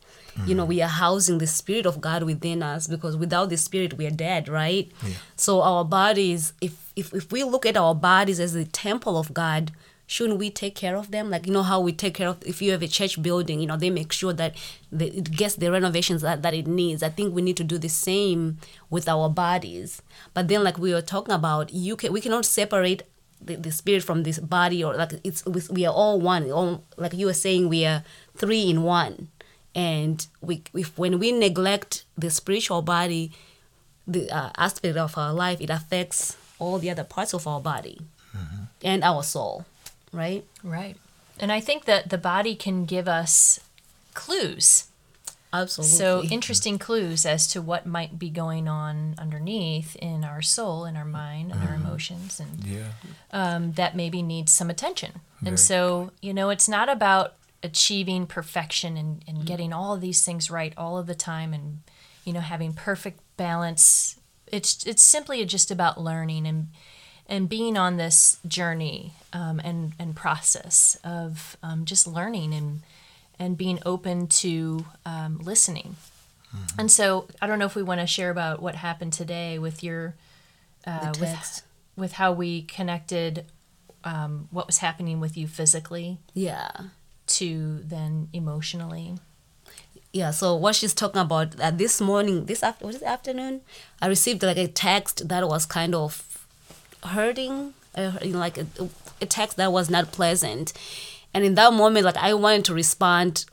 You 0.45 0.53
know, 0.53 0.65
we 0.65 0.83
are 0.83 0.87
housing 0.89 1.39
the 1.39 1.47
spirit 1.47 1.87
of 1.87 1.99
God 1.99 2.21
within 2.21 2.61
us 2.61 2.85
because 2.85 3.17
without 3.17 3.49
the 3.49 3.57
spirit 3.57 3.95
we 3.97 4.05
are 4.05 4.11
dead, 4.11 4.47
right? 4.47 4.91
So 5.35 5.61
our 5.63 5.83
bodies, 5.83 6.53
if, 6.61 6.86
if 6.97 7.13
if 7.13 7.31
we 7.31 7.43
look 7.43 7.65
at 7.65 7.77
our 7.77 7.95
bodies 7.95 8.39
as 8.39 8.53
the 8.53 8.65
temple 8.65 9.17
of 9.17 9.33
God, 9.33 9.71
shouldn't 10.07 10.39
we 10.39 10.49
take 10.49 10.75
care 10.75 10.95
of 10.95 11.11
them? 11.11 11.29
Like 11.29 11.45
you 11.45 11.53
know 11.53 11.63
how 11.63 11.79
we 11.79 11.93
take 11.93 12.15
care 12.15 12.27
of 12.29 12.37
if 12.45 12.61
you 12.61 12.71
have 12.71 12.81
a 12.81 12.87
church 12.87 13.21
building, 13.21 13.59
you 13.61 13.67
know, 13.67 13.77
they 13.77 13.91
make 13.91 14.11
sure 14.11 14.33
that 14.33 14.55
it 14.91 15.31
gets 15.31 15.55
the 15.55 15.71
renovations 15.71 16.21
that, 16.23 16.41
that 16.41 16.53
it 16.53 16.65
needs. 16.65 17.03
I 17.03 17.09
think 17.09 17.35
we 17.35 17.41
need 17.43 17.57
to 17.57 17.63
do 17.63 17.77
the 17.77 17.89
same 17.89 18.57
with 18.89 19.07
our 19.07 19.29
bodies. 19.29 20.01
But 20.33 20.47
then 20.47 20.63
like 20.63 20.79
we 20.79 20.93
were 20.93 21.01
talking 21.01 21.35
about, 21.35 21.71
you 21.71 21.95
can 21.95 22.11
we 22.11 22.21
cannot 22.21 22.45
separate 22.45 23.03
the, 23.39 23.55
the 23.55 23.71
spirit 23.71 24.03
from 24.03 24.23
this 24.23 24.39
body 24.39 24.83
or 24.83 24.95
like 24.95 25.13
it's 25.23 25.45
we, 25.45 25.61
we 25.69 25.85
are 25.85 25.93
all 25.93 26.19
one 26.19 26.49
all, 26.51 26.83
like 26.97 27.13
you 27.13 27.27
were 27.27 27.33
saying 27.33 27.69
we 27.69 27.85
are 27.85 28.03
three 28.35 28.69
in 28.69 28.81
one 28.81 29.27
and 29.75 30.25
we 30.41 30.63
if 30.73 30.97
when 30.97 31.19
we 31.19 31.31
neglect 31.31 32.05
the 32.17 32.31
spiritual 32.31 32.81
body 32.81 33.31
the 34.07 34.27
uh, 34.31 34.49
aspect 34.57 34.97
of 34.97 35.15
our 35.17 35.33
life 35.33 35.61
it 35.61 35.69
affects 35.69 36.35
all 36.59 36.79
the 36.79 36.89
other 36.89 37.03
parts 37.03 37.33
of 37.33 37.47
our 37.47 37.59
body 37.59 38.01
mm-hmm. 38.35 38.63
and 38.83 39.03
our 39.03 39.23
soul 39.23 39.65
right 40.11 40.45
Right. 40.63 40.97
And 41.39 41.51
I 41.51 41.59
think 41.59 41.85
that 41.85 42.09
the 42.09 42.17
body 42.17 42.55
can 42.55 42.85
give 42.85 43.07
us 43.07 43.59
clues. 44.13 44.85
absolutely 45.53 45.95
So 45.95 46.23
interesting 46.23 46.77
clues 46.79 47.25
as 47.25 47.47
to 47.49 47.61
what 47.61 47.85
might 47.85 48.17
be 48.17 48.29
going 48.29 48.67
on 48.67 49.15
underneath 49.17 49.95
in 49.97 50.23
our 50.23 50.41
soul, 50.41 50.85
in 50.85 50.97
our 50.97 51.05
mind, 51.05 51.51
and 51.51 51.61
our 51.61 51.69
mm-hmm. 51.69 51.85
emotions, 51.85 52.39
and 52.39 52.63
yeah, 52.63 52.91
um, 53.31 53.73
that 53.73 53.95
maybe 53.95 54.21
needs 54.21 54.51
some 54.51 54.69
attention. 54.69 55.21
Very 55.41 55.51
and 55.51 55.59
so, 55.59 56.11
you 56.21 56.33
know, 56.33 56.49
it's 56.49 56.67
not 56.67 56.89
about 56.89 57.35
achieving 57.63 58.25
perfection 58.25 58.97
and, 58.97 59.23
and 59.27 59.37
mm-hmm. 59.37 59.45
getting 59.45 59.73
all 59.73 59.93
of 59.93 60.01
these 60.01 60.25
things 60.25 60.49
right 60.49 60.73
all 60.77 60.97
of 60.97 61.07
the 61.07 61.15
time 61.15 61.53
and, 61.53 61.79
you 62.25 62.33
know, 62.33 62.39
having 62.39 62.73
perfect 62.73 63.19
balance. 63.37 64.19
It's 64.51 64.85
it's 64.85 65.01
simply 65.01 65.43
just 65.45 65.71
about 65.71 65.99
learning 65.99 66.47
and 66.47 66.69
and 67.27 67.49
being 67.49 67.77
on 67.77 67.97
this 67.97 68.39
journey 68.47 69.13
um, 69.33 69.59
and 69.63 69.93
and 69.99 70.15
process 70.15 70.97
of 71.03 71.57
um, 71.61 71.85
just 71.85 72.07
learning 72.07 72.53
and 72.53 72.81
and 73.39 73.57
being 73.57 73.79
open 73.85 74.27
to 74.27 74.85
um, 75.05 75.37
listening. 75.39 75.95
And 76.79 76.89
so, 76.89 77.27
I 77.39 77.45
don't 77.45 77.59
know 77.59 77.65
if 77.65 77.75
we 77.75 77.83
want 77.83 78.01
to 78.01 78.07
share 78.07 78.31
about 78.31 78.61
what 78.61 78.73
happened 78.73 79.13
today 79.13 79.59
with 79.59 79.83
your 79.83 80.15
uh, 80.87 81.13
with 81.19 81.61
with 81.95 82.13
how 82.13 82.31
we 82.31 82.63
connected 82.63 83.45
um, 84.03 84.47
what 84.49 84.65
was 84.65 84.77
happening 84.79 85.19
with 85.19 85.37
you 85.37 85.47
physically 85.47 86.17
yeah 86.33 86.69
to 87.27 87.81
then 87.83 88.29
emotionally. 88.33 89.15
Yeah 90.13 90.31
so 90.31 90.55
what 90.55 90.75
she's 90.75 90.93
talking 90.93 91.21
about 91.21 91.59
uh, 91.59 91.71
this 91.71 92.01
morning 92.01 92.45
this 92.45 92.63
after 92.63 92.85
was 92.85 92.95
it 92.97 93.03
afternoon 93.03 93.61
i 94.01 94.07
received 94.07 94.41
like 94.41 94.57
a 94.57 94.67
text 94.67 95.27
that 95.27 95.47
was 95.47 95.65
kind 95.65 95.93
of 95.93 96.23
hurting 97.03 97.73
uh, 97.95 98.13
like 98.25 98.57
a, 98.57 98.65
a 99.21 99.25
text 99.25 99.57
that 99.57 99.71
was 99.71 99.89
not 99.89 100.11
pleasant. 100.11 100.73
And 101.33 101.43
in 101.43 101.55
that 101.55 101.73
moment 101.73 102.05
like 102.05 102.17
i 102.17 102.33
wanted 102.33 102.65
to 102.65 102.73
respond 102.73 103.45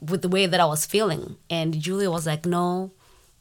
with 0.00 0.22
the 0.22 0.28
way 0.28 0.46
that 0.46 0.60
i 0.60 0.64
was 0.64 0.84
feeling. 0.86 1.36
And 1.48 1.80
Julie 1.80 2.08
was 2.08 2.26
like 2.26 2.44
no 2.46 2.90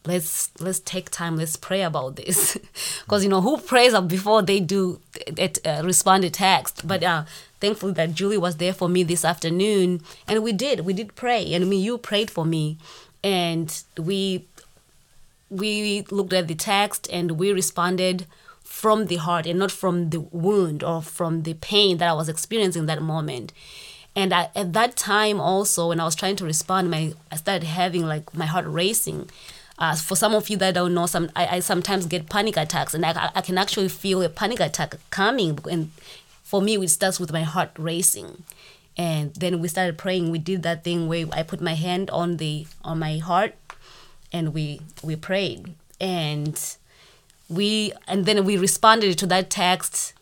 let's 0.05 0.49
let's 0.59 0.79
take 0.79 1.09
time 1.09 1.37
let's 1.37 1.55
pray 1.55 1.83
about 1.83 2.15
this 2.15 2.57
because 3.05 3.23
you 3.23 3.29
know 3.29 3.41
who 3.41 3.57
prays 3.57 3.93
up 3.93 4.07
before 4.07 4.41
they 4.41 4.59
do 4.59 4.99
it 5.15 5.59
uh, 5.65 5.81
respond 5.83 6.23
to 6.23 6.29
text 6.29 6.87
but 6.87 7.03
uh 7.03 7.23
thankfully 7.59 7.93
that 7.93 8.13
julie 8.13 8.37
was 8.37 8.57
there 8.57 8.73
for 8.73 8.89
me 8.89 9.03
this 9.03 9.23
afternoon 9.23 10.01
and 10.27 10.43
we 10.43 10.51
did 10.51 10.81
we 10.81 10.93
did 10.93 11.13
pray 11.15 11.53
and 11.53 11.63
I 11.63 11.67
mean 11.67 11.83
you 11.83 11.97
prayed 11.99 12.31
for 12.31 12.45
me 12.45 12.77
and 13.23 13.83
we 13.97 14.45
we 15.51 16.03
looked 16.09 16.33
at 16.33 16.47
the 16.47 16.55
text 16.55 17.07
and 17.11 17.31
we 17.31 17.51
responded 17.51 18.25
from 18.63 19.07
the 19.07 19.17
heart 19.17 19.45
and 19.45 19.59
not 19.59 19.69
from 19.69 20.09
the 20.09 20.21
wound 20.21 20.81
or 20.81 21.01
from 21.01 21.43
the 21.43 21.53
pain 21.55 21.97
that 21.97 22.09
I 22.09 22.13
was 22.13 22.29
experiencing 22.29 22.85
that 22.85 23.01
moment. 23.01 23.51
And 24.15 24.33
I, 24.33 24.49
at 24.55 24.71
that 24.73 24.95
time 24.95 25.41
also, 25.41 25.89
when 25.89 25.99
I 25.99 26.05
was 26.05 26.15
trying 26.15 26.37
to 26.37 26.45
respond, 26.45 26.89
my 26.89 27.13
I 27.29 27.35
started 27.35 27.65
having 27.65 28.05
like 28.07 28.33
my 28.33 28.45
heart 28.45 28.65
racing. 28.65 29.29
Uh, 29.81 29.95
for 29.95 30.15
some 30.15 30.35
of 30.35 30.47
you 30.49 30.57
that 30.57 30.75
don't 30.75 30.93
know, 30.93 31.07
some 31.07 31.31
I, 31.35 31.47
I 31.55 31.59
sometimes 31.59 32.05
get 32.05 32.29
panic 32.29 32.55
attacks, 32.55 32.93
and 32.93 33.03
I, 33.03 33.31
I 33.33 33.41
can 33.41 33.57
actually 33.57 33.89
feel 33.89 34.21
a 34.21 34.29
panic 34.29 34.59
attack 34.59 34.95
coming. 35.09 35.57
And 35.69 35.91
for 36.43 36.61
me, 36.61 36.75
it 36.75 36.89
starts 36.89 37.19
with 37.19 37.31
my 37.33 37.41
heart 37.41 37.71
racing. 37.77 38.43
And 38.95 39.33
then 39.35 39.59
we 39.59 39.67
started 39.67 39.97
praying. 39.97 40.29
We 40.29 40.37
did 40.37 40.61
that 40.63 40.83
thing 40.83 41.07
where 41.07 41.25
I 41.33 41.41
put 41.41 41.61
my 41.61 41.73
hand 41.73 42.11
on 42.11 42.37
the 42.37 42.67
on 42.83 42.99
my 42.99 43.17
heart, 43.17 43.55
and 44.31 44.53
we 44.53 44.81
we 45.01 45.15
prayed. 45.15 45.73
And 45.99 46.55
we 47.49 47.91
and 48.07 48.25
then 48.25 48.45
we 48.45 48.57
responded 48.57 49.17
to 49.17 49.25
that 49.27 49.49
text 49.49 50.13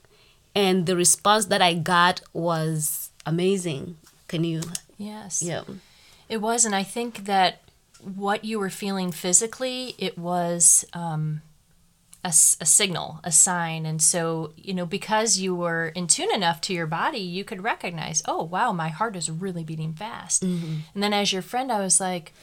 and 0.55 0.87
the 0.87 0.95
response 0.95 1.45
that 1.45 1.61
i 1.61 1.75
got 1.75 2.21
was 2.33 3.11
amazing 3.25 3.95
can 4.27 4.43
you 4.43 4.61
Yes. 4.97 5.43
yeah 5.43 5.61
It 6.27 6.41
was, 6.41 6.65
and 6.65 6.75
I 6.75 6.83
think 6.83 7.25
that 7.25 7.61
what 8.03 8.45
you 8.45 8.59
were 8.59 8.69
feeling 8.69 9.11
physically, 9.11 9.95
it 9.97 10.17
was, 10.17 10.85
um, 10.93 11.41
a, 12.23 12.29
a 12.29 12.65
signal, 12.65 13.19
a 13.23 13.31
sign. 13.31 13.85
And 13.85 14.01
so, 14.01 14.51
you 14.57 14.73
know, 14.73 14.85
because 14.85 15.37
you 15.37 15.55
were 15.55 15.87
in 15.89 16.07
tune 16.07 16.33
enough 16.33 16.59
to 16.61 16.73
your 16.73 16.87
body, 16.87 17.19
you 17.19 17.45
could 17.45 17.63
recognize, 17.63 18.21
oh, 18.25 18.43
wow, 18.43 18.73
my 18.73 18.89
heart 18.89 19.15
is 19.15 19.31
really 19.31 19.63
beating 19.63 19.93
fast. 19.93 20.43
And 20.93 21.01
then 21.03 21.13
as 21.13 21.31
your 21.31 21.41
friend, 21.41 21.71
I 21.71 21.79
was 21.79 22.01
like, 22.01 22.33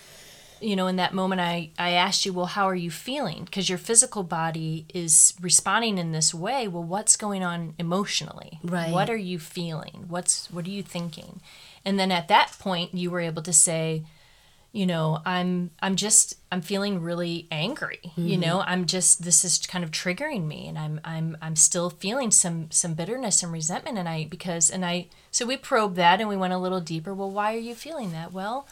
you 0.62 0.76
know, 0.76 0.86
in 0.86 0.96
that 0.96 1.12
moment, 1.12 1.42
I, 1.42 1.72
I 1.78 1.90
asked 1.90 2.24
you, 2.24 2.32
well, 2.32 2.46
how 2.46 2.64
are 2.64 2.74
you 2.74 2.90
feeling? 2.90 3.44
Because 3.44 3.68
your 3.68 3.76
physical 3.76 4.22
body 4.22 4.86
is 4.94 5.34
responding 5.42 5.98
in 5.98 6.12
this 6.12 6.32
way. 6.32 6.66
Well, 6.66 6.82
what's 6.82 7.18
going 7.18 7.42
on 7.42 7.74
emotionally? 7.78 8.58
Right. 8.64 8.90
What 8.90 9.10
are 9.10 9.16
you 9.18 9.38
feeling? 9.38 10.06
What's 10.08 10.50
what 10.50 10.64
are 10.64 10.70
you 10.70 10.82
thinking? 10.82 11.42
And 11.84 11.98
then 11.98 12.10
at 12.10 12.28
that 12.28 12.56
point, 12.58 12.94
you 12.94 13.10
were 13.10 13.20
able 13.20 13.42
to 13.42 13.52
say, 13.52 14.04
you 14.76 14.86
know, 14.86 15.20
I'm 15.24 15.70
I'm 15.80 15.96
just 15.96 16.36
I'm 16.52 16.60
feeling 16.60 17.00
really 17.00 17.46
angry. 17.50 18.12
You 18.16 18.36
know, 18.36 18.60
I'm 18.60 18.86
just 18.86 19.22
this 19.22 19.44
is 19.44 19.58
kind 19.66 19.82
of 19.82 19.90
triggering 19.90 20.46
me, 20.46 20.68
and 20.68 20.78
I'm 20.78 21.00
I'm 21.04 21.36
I'm 21.40 21.56
still 21.56 21.90
feeling 21.90 22.30
some 22.30 22.70
some 22.70 22.94
bitterness 22.94 23.42
and 23.42 23.52
resentment, 23.52 23.98
and 23.98 24.08
I 24.08 24.26
because 24.26 24.70
and 24.70 24.84
I 24.84 25.06
so 25.30 25.46
we 25.46 25.56
probed 25.56 25.96
that 25.96 26.20
and 26.20 26.28
we 26.28 26.36
went 26.36 26.52
a 26.52 26.58
little 26.58 26.80
deeper. 26.80 27.14
Well, 27.14 27.30
why 27.30 27.54
are 27.54 27.58
you 27.58 27.74
feeling 27.74 28.12
that? 28.12 28.32
Well 28.32 28.66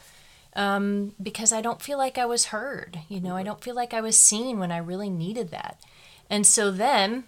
um, 0.57 1.15
because 1.21 1.53
I 1.53 1.61
don't 1.61 1.83
feel 1.83 1.99
like 1.99 2.19
I 2.19 2.27
was 2.27 2.47
heard. 2.47 3.01
You 3.09 3.21
know, 3.21 3.37
I 3.37 3.43
don't 3.43 3.63
feel 3.63 3.75
like 3.75 3.93
I 3.93 4.01
was 4.01 4.17
seen 4.17 4.59
when 4.59 4.71
I 4.71 4.79
really 4.79 5.11
needed 5.11 5.51
that. 5.51 5.81
And 6.31 6.47
so 6.47 6.71
then, 6.71 7.25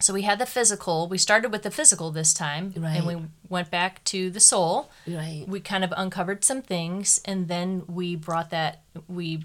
so 0.00 0.14
we 0.14 0.22
had 0.22 0.38
the 0.38 0.46
physical. 0.46 1.08
We 1.08 1.18
started 1.18 1.50
with 1.52 1.62
the 1.62 1.70
physical 1.70 2.10
this 2.10 2.32
time, 2.32 2.72
Right. 2.76 2.96
and 2.96 3.06
we 3.06 3.16
went 3.48 3.70
back 3.70 4.04
to 4.04 4.30
the 4.30 4.40
soul. 4.40 4.90
Right. 5.06 5.44
We 5.48 5.60
kind 5.60 5.82
of 5.84 5.92
uncovered 5.96 6.44
some 6.44 6.62
things, 6.62 7.20
and 7.24 7.48
then 7.48 7.82
we 7.88 8.14
brought 8.16 8.50
that 8.50 8.82
we 9.08 9.44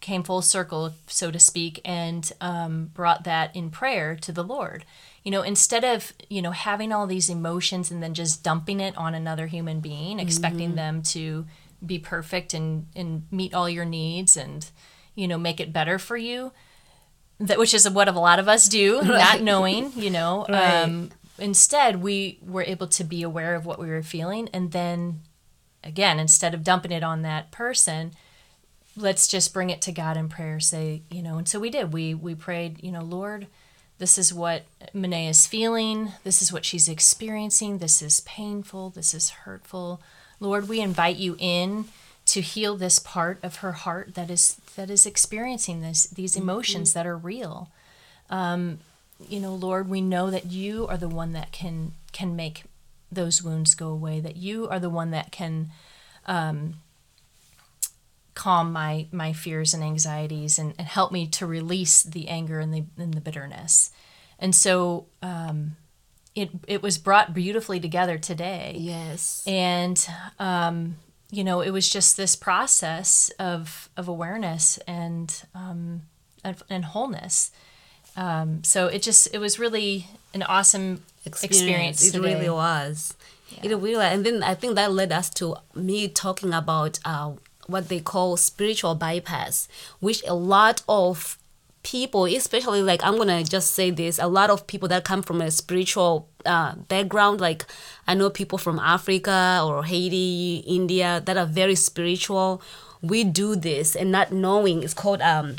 came 0.00 0.22
full 0.22 0.42
circle, 0.42 0.92
so 1.06 1.30
to 1.30 1.38
speak, 1.38 1.80
and 1.84 2.30
um, 2.40 2.90
brought 2.94 3.24
that 3.24 3.54
in 3.56 3.70
prayer 3.70 4.14
to 4.16 4.30
the 4.32 4.44
Lord. 4.44 4.84
You 5.24 5.30
know, 5.32 5.42
instead 5.42 5.84
of 5.84 6.12
you 6.28 6.40
know 6.42 6.52
having 6.52 6.92
all 6.92 7.06
these 7.06 7.28
emotions 7.30 7.90
and 7.90 8.02
then 8.02 8.14
just 8.14 8.42
dumping 8.42 8.80
it 8.80 8.96
on 8.96 9.14
another 9.14 9.46
human 9.46 9.80
being, 9.80 10.20
expecting 10.20 10.74
them 10.76 11.02
to 11.02 11.46
be 11.84 11.98
perfect 11.98 12.54
and 12.54 12.86
and 12.94 13.26
meet 13.30 13.52
all 13.54 13.68
your 13.68 13.84
needs 13.84 14.36
and 14.36 14.70
you 15.14 15.26
know 15.28 15.38
make 15.38 15.60
it 15.60 15.72
better 15.72 15.98
for 15.98 16.16
you, 16.16 16.52
that 17.38 17.58
which 17.58 17.74
is 17.74 17.88
what 17.88 18.08
a 18.08 18.12
lot 18.12 18.38
of 18.38 18.48
us 18.48 18.68
do, 18.68 19.02
not 19.04 19.40
knowing. 19.42 19.92
You 19.94 20.10
know, 20.10 20.46
Right. 20.48 20.82
um, 20.82 21.10
instead 21.38 22.02
we 22.02 22.38
were 22.46 22.62
able 22.62 22.86
to 22.88 23.04
be 23.04 23.22
aware 23.22 23.54
of 23.54 23.66
what 23.66 23.78
we 23.78 23.88
were 23.88 24.02
feeling, 24.02 24.48
and 24.52 24.72
then 24.72 25.20
again, 25.84 26.18
instead 26.18 26.54
of 26.54 26.64
dumping 26.64 26.92
it 26.92 27.02
on 27.04 27.22
that 27.22 27.50
person, 27.52 28.12
let's 28.96 29.28
just 29.28 29.52
bring 29.52 29.70
it 29.70 29.80
to 29.82 29.92
God 29.92 30.16
in 30.16 30.28
prayer. 30.28 30.58
Say, 30.60 31.02
you 31.10 31.22
know, 31.22 31.38
and 31.38 31.48
so 31.48 31.60
we 31.60 31.70
did. 31.70 31.92
We 31.92 32.14
we 32.14 32.34
prayed, 32.34 32.82
you 32.82 32.90
know, 32.92 33.02
Lord, 33.02 33.46
this 33.98 34.18
is 34.18 34.32
what 34.32 34.64
Monet 34.92 35.28
is 35.28 35.46
feeling. 35.46 36.12
This 36.24 36.42
is 36.42 36.52
what 36.52 36.64
she's 36.64 36.88
experiencing. 36.88 37.78
This 37.78 38.02
is 38.02 38.20
painful. 38.20 38.90
This 38.90 39.14
is 39.14 39.30
hurtful. 39.30 40.00
Lord, 40.40 40.68
we 40.68 40.80
invite 40.80 41.16
you 41.16 41.36
in 41.38 41.86
to 42.26 42.40
heal 42.40 42.76
this 42.76 42.98
part 42.98 43.38
of 43.42 43.56
her 43.56 43.72
heart 43.72 44.14
that 44.14 44.30
is 44.30 44.56
that 44.76 44.90
is 44.90 45.06
experiencing 45.06 45.80
this 45.80 46.04
these 46.04 46.36
emotions 46.36 46.92
that 46.92 47.06
are 47.06 47.16
real. 47.16 47.70
Um, 48.30 48.78
you 49.28 49.40
know, 49.40 49.54
Lord, 49.54 49.88
we 49.88 50.00
know 50.00 50.30
that 50.30 50.46
you 50.46 50.86
are 50.88 50.98
the 50.98 51.08
one 51.08 51.32
that 51.32 51.52
can 51.52 51.92
can 52.12 52.36
make 52.36 52.64
those 53.10 53.42
wounds 53.42 53.74
go 53.74 53.88
away. 53.88 54.20
That 54.20 54.36
you 54.36 54.68
are 54.68 54.80
the 54.80 54.90
one 54.90 55.10
that 55.12 55.32
can 55.32 55.70
calm 58.34 58.72
my 58.72 59.06
my 59.12 59.32
fears 59.32 59.74
and 59.74 59.82
anxieties 59.82 60.58
and, 60.58 60.74
and 60.78 60.86
help 60.86 61.10
me 61.10 61.26
to 61.26 61.46
release 61.46 62.02
the 62.02 62.28
anger 62.28 62.60
and 62.60 62.72
the 62.72 62.84
and 62.98 63.14
the 63.14 63.20
bitterness. 63.20 63.90
And 64.38 64.54
so 64.54 65.06
um, 65.22 65.76
it 66.34 66.50
it 66.68 66.82
was 66.82 66.98
brought 66.98 67.34
beautifully 67.34 67.80
together 67.80 68.18
today. 68.18 68.76
Yes. 68.78 69.42
And 69.46 70.06
um, 70.38 70.96
you 71.30 71.42
know, 71.44 71.60
it 71.60 71.70
was 71.70 71.88
just 71.88 72.16
this 72.16 72.36
process 72.36 73.30
of 73.38 73.88
of 73.96 74.08
awareness 74.08 74.78
and 74.86 75.42
um, 75.54 76.02
and, 76.44 76.56
and 76.70 76.84
wholeness. 76.84 77.50
Um, 78.16 78.64
so 78.64 78.86
it 78.86 79.02
just 79.02 79.28
it 79.34 79.38
was 79.38 79.58
really 79.58 80.06
an 80.34 80.42
awesome 80.42 81.02
experience. 81.24 81.60
experience 81.60 82.06
It 82.06 82.12
today. 82.12 82.34
really 82.34 82.50
was. 82.50 83.14
It 83.62 83.74
really, 83.76 84.04
and 84.04 84.24
then 84.26 84.42
I 84.42 84.54
think 84.54 84.74
that 84.74 84.92
led 84.92 85.12
us 85.12 85.30
to 85.30 85.56
me 85.74 86.08
talking 86.08 86.52
about 86.52 86.98
uh, 87.04 87.32
what 87.66 87.88
they 87.88 88.00
call 88.00 88.36
spiritual 88.36 88.94
bypass, 88.94 89.68
which 90.00 90.22
a 90.26 90.34
lot 90.34 90.82
of 90.88 91.38
people, 91.86 92.24
especially 92.24 92.82
like 92.82 93.00
I'm 93.04 93.16
gonna 93.16 93.44
just 93.44 93.72
say 93.72 93.90
this, 93.92 94.18
a 94.18 94.26
lot 94.26 94.50
of 94.50 94.66
people 94.66 94.88
that 94.88 95.04
come 95.04 95.22
from 95.22 95.40
a 95.40 95.52
spiritual 95.52 96.28
uh, 96.44 96.74
background, 96.74 97.40
like 97.40 97.64
I 98.08 98.14
know 98.14 98.28
people 98.28 98.58
from 98.58 98.80
Africa 98.80 99.62
or 99.64 99.84
Haiti, 99.84 100.64
India, 100.66 101.22
that 101.24 101.36
are 101.36 101.46
very 101.46 101.76
spiritual. 101.76 102.60
We 103.02 103.22
do 103.22 103.54
this 103.54 103.94
and 103.94 104.10
not 104.10 104.32
knowing. 104.32 104.82
It's 104.82 104.94
called 104.94 105.22
um, 105.22 105.56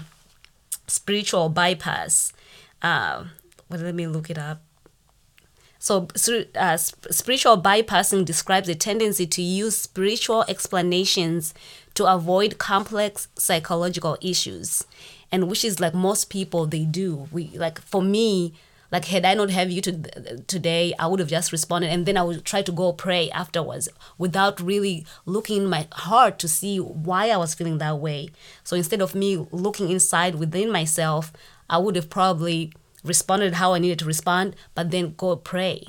spiritual 0.85 1.47
bypass. 1.47 2.33
Uh, 2.81 3.23
well, 3.69 3.79
let 3.79 3.95
me 3.95 4.05
look 4.05 4.29
it 4.29 4.37
up. 4.37 4.61
So, 5.79 6.09
uh, 6.55 6.75
spiritual 6.75 7.61
bypassing 7.61 8.25
describes 8.25 8.67
a 8.67 8.75
tendency 8.75 9.25
to 9.27 9.41
use 9.41 9.77
spiritual 9.77 10.43
explanations 10.49 11.53
to 11.97 12.05
avoid 12.05 12.59
complex 12.59 13.27
psychological 13.35 14.17
issues, 14.21 14.85
and 15.31 15.49
which 15.49 15.65
is 15.65 15.79
like 15.79 15.95
most 15.95 16.29
people 16.29 16.67
they 16.67 16.85
do. 16.85 17.27
We 17.31 17.49
like 17.57 17.81
for 17.81 18.03
me, 18.03 18.53
like 18.91 19.05
had 19.05 19.25
I 19.25 19.33
not 19.33 19.49
have 19.49 19.71
you 19.71 19.81
to, 19.81 19.91
today, 20.45 20.93
I 20.99 21.07
would 21.07 21.19
have 21.19 21.27
just 21.27 21.51
responded, 21.51 21.89
and 21.89 22.05
then 22.05 22.15
I 22.15 22.21
would 22.21 22.45
try 22.45 22.61
to 22.61 22.71
go 22.71 22.93
pray 22.93 23.31
afterwards 23.31 23.89
without 24.19 24.61
really 24.61 25.07
looking 25.25 25.63
in 25.63 25.69
my 25.69 25.87
heart 25.91 26.37
to 26.39 26.47
see 26.47 26.77
why 26.77 27.31
I 27.31 27.37
was 27.37 27.55
feeling 27.55 27.79
that 27.79 27.97
way. 27.97 28.29
So 28.63 28.75
instead 28.75 29.01
of 29.01 29.15
me 29.15 29.47
looking 29.51 29.89
inside 29.89 30.35
within 30.35 30.71
myself, 30.71 31.33
I 31.67 31.79
would 31.79 31.95
have 31.95 32.11
probably 32.11 32.73
responded 33.03 33.55
how 33.55 33.73
I 33.73 33.79
needed 33.79 33.99
to 33.99 34.05
respond, 34.05 34.55
but 34.75 34.91
then 34.91 35.15
go 35.17 35.35
pray. 35.35 35.83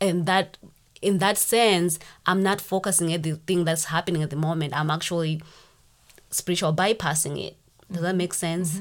And 0.00 0.26
that 0.26 0.58
in 1.02 1.18
that 1.18 1.36
sense, 1.36 1.98
I'm 2.24 2.42
not 2.42 2.60
focusing 2.60 3.12
at 3.12 3.22
the 3.22 3.32
thing 3.32 3.64
that's 3.64 3.86
happening 3.86 4.22
at 4.22 4.30
the 4.30 4.36
moment. 4.36 4.74
I'm 4.74 4.90
actually 4.90 5.42
spiritual 6.30 6.72
bypassing 6.72 7.44
it. 7.44 7.56
Does 7.90 8.02
that 8.02 8.16
make 8.16 8.32
sense? 8.32 8.80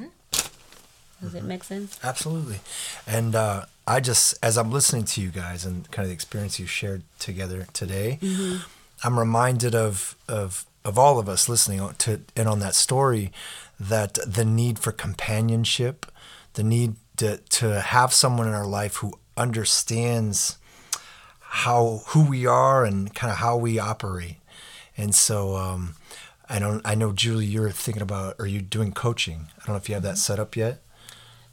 Does 1.21 1.35
it 1.35 1.43
make 1.43 1.63
sense? 1.63 1.99
Absolutely. 2.03 2.59
And 3.05 3.35
uh, 3.35 3.65
I 3.85 3.99
just, 3.99 4.35
as 4.41 4.57
I'm 4.57 4.71
listening 4.71 5.03
to 5.05 5.21
you 5.21 5.29
guys 5.29 5.65
and 5.65 5.89
kind 5.91 6.03
of 6.03 6.09
the 6.09 6.13
experience 6.13 6.59
you 6.59 6.65
shared 6.65 7.03
together 7.19 7.67
today, 7.73 8.19
I'm 9.03 9.19
reminded 9.19 9.75
of, 9.75 10.15
of, 10.27 10.65
of 10.85 10.97
all 10.97 11.19
of 11.19 11.27
us 11.27 11.49
listening 11.49 11.87
to 11.99 12.21
and 12.35 12.47
on 12.47 12.59
that 12.59 12.75
story 12.75 13.31
that 13.79 14.17
the 14.25 14.45
need 14.45 14.79
for 14.79 14.91
companionship, 14.91 16.05
the 16.53 16.63
need 16.63 16.95
to, 17.17 17.37
to 17.37 17.81
have 17.81 18.13
someone 18.13 18.47
in 18.47 18.53
our 18.53 18.65
life 18.65 18.97
who 18.97 19.13
understands 19.35 20.57
how 21.53 22.01
who 22.07 22.23
we 22.23 22.45
are 22.45 22.85
and 22.85 23.13
kind 23.13 23.29
of 23.29 23.39
how 23.39 23.57
we 23.57 23.77
operate. 23.77 24.37
And 24.95 25.13
so 25.13 25.57
um, 25.57 25.95
I 26.47 26.59
don't 26.59 26.81
I 26.85 26.95
know 26.95 27.11
Julie 27.11 27.45
you're 27.45 27.69
thinking 27.71 28.01
about 28.01 28.37
are 28.39 28.47
you 28.47 28.61
doing 28.61 28.93
coaching? 28.93 29.47
I 29.57 29.65
don't 29.65 29.75
know 29.75 29.75
if 29.75 29.89
you 29.89 29.95
have 29.95 30.03
that 30.03 30.17
set 30.17 30.39
up 30.39 30.55
yet. 30.55 30.81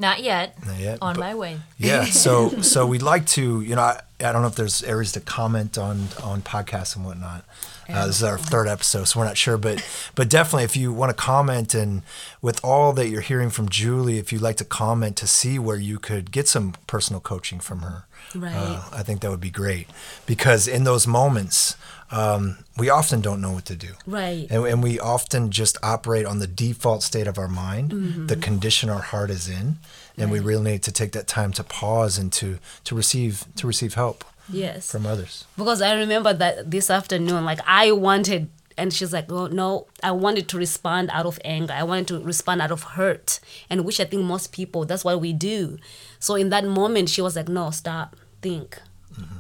Not 0.01 0.23
yet. 0.23 0.65
Not 0.67 0.79
yet, 0.79 0.99
On 1.03 1.15
but- 1.15 1.21
my 1.21 1.35
way. 1.35 1.59
Yeah, 1.77 2.05
so 2.25 2.61
so 2.63 2.87
we'd 2.87 3.03
like 3.03 3.27
to, 3.29 3.61
you 3.61 3.75
know, 3.75 3.83
I, 3.83 4.01
I 4.21 4.33
don't 4.33 4.43
know 4.43 4.49
if 4.49 4.55
there's 4.57 4.83
areas 4.83 5.13
to 5.13 5.21
comment 5.21 5.77
on 5.79 6.09
on 6.23 6.43
podcasts 6.43 6.97
and 6.97 7.05
whatnot. 7.05 7.45
Uh, 7.91 8.07
this 8.07 8.17
is 8.19 8.23
our 8.23 8.37
third 8.37 8.69
episode, 8.69 9.05
so 9.05 9.19
we're 9.19 9.25
not 9.25 9.39
sure, 9.39 9.57
but 9.57 9.83
but 10.15 10.29
definitely, 10.29 10.65
if 10.65 10.77
you 10.77 10.93
want 10.93 11.09
to 11.09 11.15
comment 11.15 11.75
and 11.75 12.03
with 12.43 12.63
all 12.63 12.93
that 12.93 13.09
you're 13.09 13.23
hearing 13.23 13.49
from 13.49 13.69
Julie, 13.71 14.19
if 14.19 14.31
you'd 14.31 14.43
like 14.43 14.57
to 14.57 14.65
comment 14.65 15.17
to 15.17 15.27
see 15.27 15.59
where 15.59 15.79
you 15.79 15.99
could 15.99 16.31
get 16.31 16.47
some 16.47 16.75
personal 16.87 17.19
coaching 17.21 17.61
from 17.61 17.81
her, 17.81 18.05
Right. 18.35 18.55
uh, 18.55 18.83
I 18.93 19.03
think 19.03 19.23
that 19.23 19.31
would 19.31 19.41
be 19.41 19.49
great 19.51 19.89
because 20.27 20.69
in 20.69 20.85
those 20.85 21.07
moments, 21.07 21.77
um, 22.11 22.59
we 22.77 22.89
often 22.89 23.21
don't 23.21 23.41
know 23.41 23.53
what 23.53 23.67
to 23.67 23.77
do. 23.77 23.89
Right. 24.07 24.47
And, 24.51 24.65
and 24.67 24.83
we 24.83 24.99
often 24.99 25.51
just 25.51 25.77
operate 25.83 26.25
on 26.27 26.39
the 26.39 26.47
default 26.47 27.03
state 27.03 27.27
of 27.27 27.39
our 27.39 27.49
mind, 27.49 27.91
Mm-hmm. 27.93 28.27
the 28.27 28.37
condition 28.37 28.89
our 28.91 29.03
heart 29.03 29.31
is 29.31 29.49
in, 29.49 29.77
and 30.17 30.31
we 30.31 30.41
really 30.41 30.73
need 30.73 30.83
to 30.85 30.93
take 30.93 31.13
that 31.13 31.27
time 31.27 31.53
to 31.53 31.63
pause 31.65 32.19
and 32.19 32.33
to 32.35 32.59
to 32.85 32.95
receive 32.95 33.45
to 33.57 33.67
receive 33.67 33.95
help 33.95 34.25
Yes. 34.51 34.91
from 34.91 35.05
others. 35.07 35.45
Because 35.57 35.83
I 35.83 35.93
remember 35.95 36.33
that 36.33 36.71
this 36.71 36.91
afternoon, 36.91 37.45
like 37.45 37.61
I 37.67 37.93
wanted, 37.93 38.49
and 38.79 38.93
she's 38.93 39.13
like, 39.13 39.31
"Oh 39.31 39.47
no, 39.49 39.87
I 40.03 40.11
wanted 40.13 40.49
to 40.49 40.57
respond 40.59 41.11
out 41.13 41.27
of 41.27 41.39
anger. 41.45 41.75
I 41.75 41.83
wanted 41.83 42.09
to 42.09 42.21
respond 42.21 42.63
out 42.63 42.71
of 42.73 42.83
hurt, 42.97 43.39
and 43.69 43.85
which 43.85 44.01
I 44.01 44.05
think 44.07 44.23
most 44.23 44.51
people 44.53 44.85
that's 44.87 45.05
what 45.05 45.21
we 45.21 45.33
do. 45.35 45.77
So 46.19 46.35
in 46.37 46.49
that 46.51 46.65
moment, 46.65 47.11
she 47.11 47.21
was 47.21 47.37
like, 47.37 47.49
"No, 47.49 47.71
stop, 47.71 48.17
think. 48.41 48.81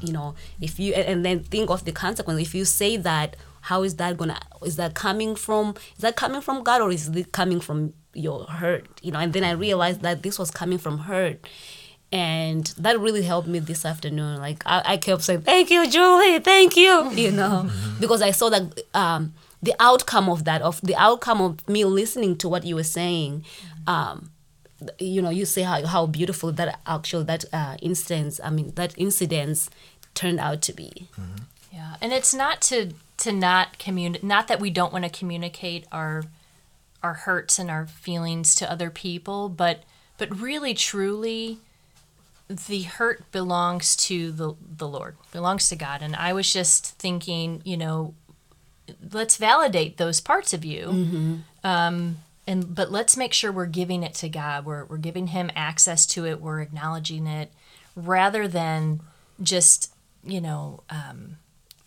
You 0.01 0.13
know, 0.13 0.35
if 0.61 0.79
you 0.79 0.95
and 0.95 1.07
and 1.07 1.25
then 1.25 1.41
think 1.45 1.71
of 1.71 1.85
the 1.85 1.93
consequence. 1.93 2.41
If 2.41 2.55
you 2.55 2.65
say 2.65 2.97
that, 2.97 3.37
how 3.63 3.83
is 3.83 3.97
that 3.97 4.17
gonna 4.17 4.39
is 4.65 4.77
that 4.77 4.95
coming 4.95 5.35
from 5.35 5.75
is 5.97 6.03
that 6.03 6.17
coming 6.17 6.41
from 6.41 6.63
god 6.63 6.81
or 6.81 6.91
is 6.91 7.09
it 7.09 7.33
coming 7.33 7.61
from 7.61 7.93
your 8.15 8.45
hurt? 8.45 8.87
You 9.03 9.13
know 9.13 9.19
and 9.19 9.33
then 9.33 9.45
i 9.45 9.51
realized 9.51 10.03
that 10.03 10.23
this 10.23 10.39
was 10.39 10.51
coming 10.51 10.79
from 10.79 10.99
hurt. 10.99 11.47
And 12.11 12.65
that 12.79 12.99
really 12.99 13.21
helped 13.21 13.49
me 13.49 13.59
this 13.59 13.85
afternoon. 13.85 14.39
Like 14.39 14.63
i, 14.65 14.83
I 14.85 14.97
kept 14.97 15.23
saying 15.23 15.43
thank 15.43 15.71
you 15.71 15.89
julie 15.91 16.39
thank 16.39 16.77
you 16.77 17.11
you 17.25 17.31
know 17.31 17.71
because 18.01 18.23
i 18.23 18.31
saw 18.31 18.49
that 18.49 18.81
um, 18.95 19.35
the 19.63 19.75
outcome 19.81 20.29
of 20.29 20.45
that 20.45 20.63
of 20.63 20.81
the 20.81 20.97
outcome 20.97 21.41
of 21.41 21.69
me 21.69 21.85
listening 21.85 22.37
to 22.39 22.49
what 22.49 22.65
you 22.65 22.75
were 22.77 22.85
saying 22.85 23.45
um, 23.87 24.31
you 24.99 25.21
know 25.21 25.31
you 25.31 25.45
say 25.45 25.63
how, 25.63 25.85
how 25.87 26.07
beautiful 26.07 26.53
that 26.53 26.79
actual 26.87 27.25
that 27.25 27.45
uh, 27.53 27.77
instance 27.83 28.41
i 28.45 28.51
mean 28.51 28.73
that 28.77 28.95
incidents 28.97 29.71
turned 30.15 30.41
out 30.41 30.61
to 30.63 30.73
be 30.73 31.09
Yeah, 31.73 31.95
and 32.01 32.13
it's 32.13 32.35
not 32.35 32.61
to 32.63 32.93
to 33.19 33.33
not 33.33 33.79
communicate. 33.79 34.25
Not 34.25 34.49
that 34.49 34.59
we 34.61 34.71
don't 34.71 34.93
want 34.93 35.05
to 35.05 35.11
communicate 35.11 35.87
our 35.93 36.25
our 37.03 37.15
hurts 37.15 37.59
and 37.59 37.71
our 37.71 37.87
feelings 37.87 38.55
to 38.57 38.71
other 38.71 38.91
people, 38.91 39.49
but 39.49 39.85
but 40.17 40.29
really, 40.41 40.75
truly, 40.75 41.59
the 42.49 42.83
hurt 42.83 43.31
belongs 43.31 43.95
to 44.09 44.33
the 44.33 44.55
the 44.61 44.89
Lord, 44.89 45.17
belongs 45.33 45.69
to 45.69 45.77
God. 45.77 46.03
And 46.03 46.17
I 46.17 46.33
was 46.33 46.53
just 46.53 46.99
thinking, 46.99 47.61
you 47.65 47.77
know, 47.77 48.15
let's 49.13 49.37
validate 49.37 49.99
those 49.99 50.21
parts 50.21 50.53
of 50.53 50.65
you. 50.65 51.43
Um, 51.63 52.19
and 52.49 52.75
but 52.75 52.91
let's 52.91 53.15
make 53.15 53.35
sure 53.35 53.53
we're 53.53 53.67
giving 53.67 54.03
it 54.03 54.15
to 54.15 54.29
God. 54.29 54.65
We're 54.65 54.87
we're 54.87 54.97
giving 54.97 55.29
Him 55.29 55.51
access 55.55 56.07
to 56.07 56.27
it. 56.27 56.41
We're 56.41 56.63
acknowledging 56.63 57.27
it, 57.27 57.53
rather 57.95 58.49
than 58.49 59.01
just 59.43 59.93
you 60.25 60.41
know, 60.41 60.83
um, 60.89 61.37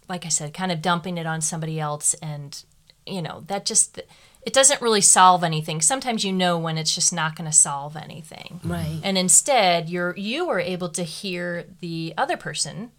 like 0.08 0.24
I 0.24 0.30
said, 0.30 0.54
kind 0.54 0.72
of 0.72 0.82
dumping 0.82 1.18
it 1.18 1.26
on 1.26 1.42
somebody 1.42 1.80
else, 1.80 2.14
and 2.22 2.64
you 3.08 3.24
know 3.24 3.44
that 3.48 3.66
just 3.66 4.00
it 4.44 4.54
doesn't 4.54 4.84
really 4.84 5.02
solve 5.02 5.44
anything. 5.44 5.82
Sometimes 5.82 6.24
you 6.24 6.32
know 6.32 6.60
when 6.60 6.78
it's 6.78 6.94
just 6.94 7.12
not 7.12 7.36
going 7.36 7.50
to 7.50 7.56
solve 7.56 7.98
anything, 7.98 8.60
Right. 8.64 9.00
And 9.04 9.18
instead, 9.18 9.90
you're 9.90 10.16
you 10.16 10.48
are 10.50 10.60
able 10.60 10.90
to 10.90 11.04
hear 11.04 11.66
the 11.80 12.14
other 12.20 12.38
person 12.38 12.92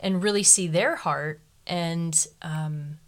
and 0.00 0.20
really 0.20 0.42
see 0.42 0.66
their 0.66 0.96
heart 0.96 1.40
and 1.64 2.26
um, 2.42 2.98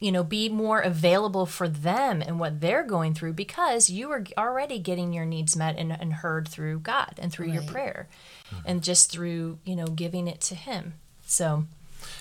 you 0.00 0.12
know 0.12 0.22
be 0.22 0.48
more 0.48 0.80
available 0.80 1.46
for 1.46 1.68
them 1.68 2.20
and 2.22 2.38
what 2.38 2.60
they're 2.60 2.84
going 2.84 3.14
through 3.14 3.32
because 3.32 3.88
you 3.88 4.10
are 4.10 4.24
already 4.36 4.78
getting 4.78 5.12
your 5.12 5.24
needs 5.24 5.56
met 5.56 5.76
and, 5.78 5.90
and 5.92 6.12
heard 6.14 6.46
through 6.48 6.78
god 6.80 7.14
and 7.18 7.32
through 7.32 7.46
your 7.46 7.62
Right. 7.62 7.70
prayer 7.72 8.08
mm-hmm. 8.50 8.62
and 8.66 8.82
just 8.82 9.10
through 9.10 9.58
you 9.64 9.74
know 9.74 9.86
giving 9.86 10.28
it 10.28 10.40
to 10.42 10.54
him 10.54 10.94
so 11.26 11.64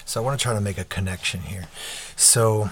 So 0.05 0.21
I 0.21 0.23
want 0.23 0.39
to 0.39 0.43
try 0.43 0.53
to 0.53 0.61
make 0.61 0.77
a 0.77 0.83
connection 0.83 1.41
here. 1.41 1.65
So 2.15 2.69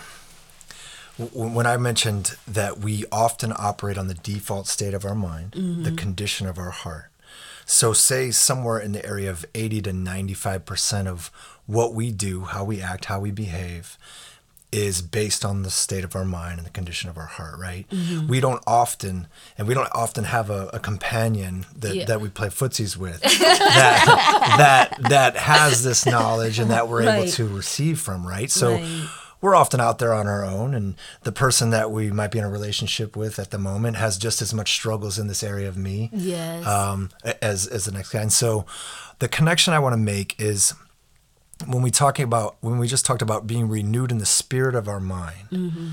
w- 1.19 1.53
when 1.55 1.67
I 1.67 1.77
mentioned 1.77 2.35
that 2.47 2.79
we 2.79 3.05
often 3.11 3.53
operate 3.55 3.97
on 3.97 4.07
the 4.07 4.13
default 4.13 4.67
state 4.67 4.93
of 4.93 5.05
our 5.05 5.15
mind, 5.15 5.51
the 5.51 5.59
mm-hmm. 5.59 5.95
condition 5.95 6.47
of 6.47 6.57
our 6.57 6.71
heart. 6.71 7.11
So 7.65 7.93
say 7.93 8.31
somewhere 8.31 8.79
in 8.79 8.91
the 8.91 9.05
area 9.05 9.29
of 9.29 9.45
80 9.55 9.81
to 9.83 9.91
95% 9.91 11.07
of 11.07 11.31
what 11.65 11.93
we 11.93 12.11
do, 12.11 12.41
how 12.41 12.63
we 12.63 12.81
act, 12.81 13.05
how 13.05 13.19
we 13.19 13.31
behave 13.31 13.97
is 14.73 15.01
based 15.03 15.45
on 15.45 15.61
the 15.61 15.69
state 15.69 16.03
of 16.03 16.15
our 16.15 16.25
mind 16.25 16.57
and 16.57 16.65
the 16.65 16.71
condition 16.71 17.09
of 17.09 17.17
our 17.17 17.27
heart, 17.27 17.59
right? 17.59 17.85
We 18.27 18.39
don't 18.39 18.63
often, 18.65 19.27
and 19.57 19.67
we 19.67 19.73
don't 19.75 19.89
often 19.93 20.23
have 20.23 20.49
a, 20.49 20.69
a 20.73 20.79
companion 20.79 21.65
that, 21.77 21.95
Yeah. 21.95 22.05
that 22.05 22.19
we 22.21 22.29
play 22.29 22.47
footsies 22.49 22.97
with 22.97 23.21
that, 23.77 24.55
that, 24.57 25.09
that 25.09 25.35
has 25.37 25.83
this 25.83 26.05
knowledge 26.05 26.59
and 26.59 26.71
that 26.71 26.87
we're 26.89 27.03
able 27.03 27.31
to 27.31 27.47
receive 27.47 27.99
from, 27.99 28.25
right? 28.27 28.49
So 28.51 28.73
Right. 28.75 29.09
we're 29.41 29.55
often 29.55 29.79
out 29.79 29.99
there 29.99 30.13
on 30.13 30.25
our 30.27 30.43
own, 30.45 30.73
and 30.73 30.95
the 31.23 31.31
person 31.31 31.69
that 31.71 31.91
we 31.91 32.09
might 32.11 32.31
be 32.31 32.39
in 32.39 32.45
a 32.45 32.49
relationship 32.49 33.15
with 33.15 33.37
at 33.39 33.51
the 33.51 33.57
moment 33.57 33.97
has 33.97 34.17
just 34.17 34.41
as 34.41 34.53
much 34.53 34.71
struggles 34.73 35.19
in 35.19 35.27
this 35.27 35.43
area 35.43 35.67
of 35.67 35.77
me 35.77 36.09
Yes. 36.13 36.65
um, 36.65 37.09
as 37.41 37.67
as 37.67 37.85
the 37.85 37.91
next 37.91 38.09
guy. 38.09 38.21
And 38.21 38.33
so, 38.33 38.65
the 39.19 39.27
connection 39.27 39.73
I 39.73 39.79
want 39.79 39.93
to 39.93 39.97
make 39.97 40.39
is 40.41 40.73
when 41.67 41.81
we 41.81 41.91
talking 41.91 42.23
about 42.23 42.57
when 42.61 42.77
we 42.77 42.87
just 42.87 43.05
talked 43.05 43.21
about 43.21 43.47
being 43.47 43.67
renewed 43.67 44.11
in 44.11 44.17
the 44.17 44.25
spirit 44.25 44.75
of 44.75 44.87
our 44.87 44.99
mind. 44.99 45.49
Mm-hmm. 45.51 45.87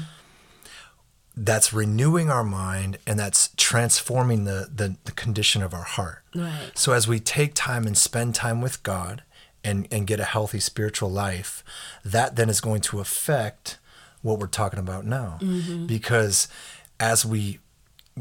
That's 1.36 1.72
renewing 1.72 2.28
our 2.28 2.44
mind 2.44 2.98
and 3.06 3.18
that's 3.18 3.50
transforming 3.56 4.44
the, 4.44 4.68
the 4.74 4.96
the 5.04 5.12
condition 5.12 5.62
of 5.62 5.72
our 5.72 5.84
heart. 5.84 6.22
Right. 6.34 6.72
So 6.74 6.92
as 6.92 7.06
we 7.08 7.20
take 7.20 7.54
time 7.54 7.86
and 7.86 7.96
spend 7.96 8.34
time 8.34 8.60
with 8.60 8.82
God 8.82 9.22
and 9.64 9.86
and 9.90 10.06
get 10.06 10.20
a 10.20 10.24
healthy 10.24 10.60
spiritual 10.60 11.10
life, 11.10 11.64
that 12.04 12.36
then 12.36 12.48
is 12.48 12.60
going 12.60 12.80
to 12.82 13.00
affect 13.00 13.78
what 14.22 14.38
we're 14.38 14.48
talking 14.48 14.78
about 14.78 15.06
now. 15.06 15.38
Mm-hmm. 15.40 15.86
Because 15.86 16.48
as 16.98 17.24
we 17.24 17.60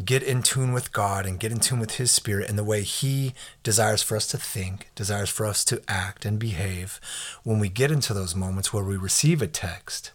get 0.05 0.23
in 0.23 0.41
tune 0.43 0.73
with 0.73 0.91
God 0.91 1.25
and 1.25 1.39
get 1.39 1.51
in 1.51 1.59
tune 1.59 1.79
with 1.79 1.95
His 1.97 2.12
Spirit 2.12 2.49
and 2.49 2.57
the 2.57 2.63
way 2.63 2.83
He 2.83 3.33
desires 3.63 4.01
for 4.01 4.15
us 4.15 4.27
to 4.27 4.38
think, 4.38 4.89
desires 4.95 5.29
for 5.29 5.45
us 5.45 5.63
to 5.65 5.81
act 5.88 6.25
and 6.25 6.39
behave, 6.39 6.99
when 7.43 7.59
we 7.59 7.69
get 7.69 7.91
into 7.91 8.13
those 8.13 8.35
moments 8.35 8.73
where 8.73 8.83
we 8.83 8.97
receive 8.97 9.41
a 9.41 9.47
text, 9.47 10.12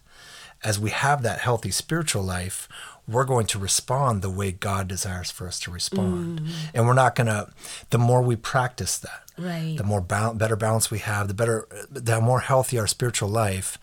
as 0.63 0.79
we 0.79 0.89
have 0.89 1.21
that 1.21 1.39
healthy 1.41 1.71
spiritual 1.71 2.23
life, 2.23 2.67
we're 3.07 3.25
going 3.25 3.45
to 3.45 3.59
respond 3.59 4.21
the 4.21 4.29
way 4.31 4.51
God 4.51 4.87
desires 4.87 5.29
for 5.29 5.47
us 5.47 5.59
to 5.59 5.71
respond. 5.71 6.39
Mm-hmm. 6.39 6.51
And 6.73 6.87
we're 6.87 6.93
not 6.93 7.13
going 7.15 7.27
to, 7.27 7.49
the 7.91 7.99
more 7.99 8.21
we 8.21 8.35
practice 8.35 8.97
that, 8.97 9.21
Right. 9.37 9.75
the 9.77 9.83
more 9.83 10.01
bal- 10.01 10.33
better 10.33 10.55
balance 10.55 10.89
we 10.89 10.99
have, 10.99 11.27
the 11.27 11.33
better, 11.35 11.67
the 11.91 12.19
more 12.21 12.39
healthy 12.39 12.79
our 12.79 12.87
spiritual 12.87 13.29
life, 13.29 13.77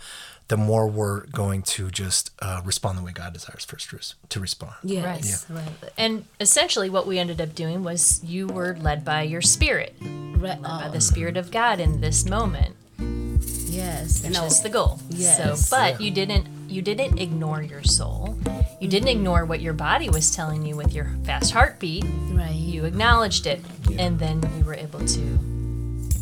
the 0.48 0.57
more 0.57 0.87
we're 0.87 1.26
going 1.26 1.62
to 1.62 1.90
just 1.90 2.31
uh, 2.40 2.61
respond 2.64 2.98
the 2.98 3.02
way 3.02 3.12
God 3.12 3.33
desires 3.33 3.64
for 3.64 3.76
us 3.76 4.14
to, 4.28 4.40
respond. 4.40 4.74
Yes. 4.83 5.46
Right. 5.48 5.64
and 5.96 6.24
essentially 6.40 6.90
what 6.90 7.07
we 7.07 7.18
ended 7.18 7.40
up 7.40 7.55
doing 7.55 7.83
was 7.85 8.22
you 8.24 8.46
were 8.48 8.76
led 8.81 9.05
by 9.05 9.22
your 9.22 9.40
spirit 9.42 9.94
Right. 10.00 10.61
by 10.61 10.85
Oh, 10.87 10.90
the 10.90 11.00
spirit 11.00 11.37
of 11.37 11.50
god 11.50 11.78
in 11.81 12.00
this 12.00 12.26
moment 12.26 12.74
yes. 12.98 14.24
And 14.24 14.37
I 14.37 14.40
That's 14.40 14.55
was 14.55 14.62
the 14.62 14.68
goal. 14.68 15.00
Yes. 15.11 15.68
So, 15.68 15.76
but 15.76 16.00
you 16.00 16.11
didn't 16.11 16.46
you 16.68 16.83
didn't 16.83 17.18
ignore 17.18 17.62
your 17.62 17.83
soul. 17.83 18.37
You 18.81 18.88
didn't 18.88 19.09
ignore 19.09 19.44
what 19.44 19.61
your 19.61 19.72
body 19.72 20.09
was 20.11 20.35
telling 20.35 20.64
you 20.66 20.74
with 20.76 20.92
your 20.92 21.11
fast 21.24 21.52
heartbeat. 21.52 22.05
right. 22.33 22.55
You 22.55 22.85
acknowledged 22.85 23.46
it, 23.46 23.61
and 23.98 24.18
then 24.18 24.42
you 24.59 24.64
were 24.64 24.74
able 24.74 25.00
to 25.00 25.38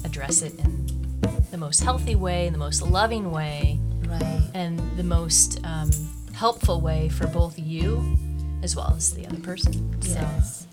address 0.04 0.42
it 0.42 0.58
in 0.58 0.86
the 1.50 1.56
most 1.56 1.82
healthy 1.82 2.14
way, 2.14 2.48
the 2.50 2.58
most 2.58 2.82
loving 2.82 3.30
way, 3.32 3.78
right. 4.10 4.50
and 4.54 4.78
the 4.96 5.04
most 5.04 5.60
um, 5.64 5.90
helpful 6.32 6.80
way 6.80 7.08
for 7.08 7.26
both 7.26 7.58
you 7.58 8.16
as 8.62 8.76
well 8.76 8.92
as 8.96 9.14
the 9.14 9.26
other 9.26 9.40
person. 9.40 9.94
Yes. 10.02 10.66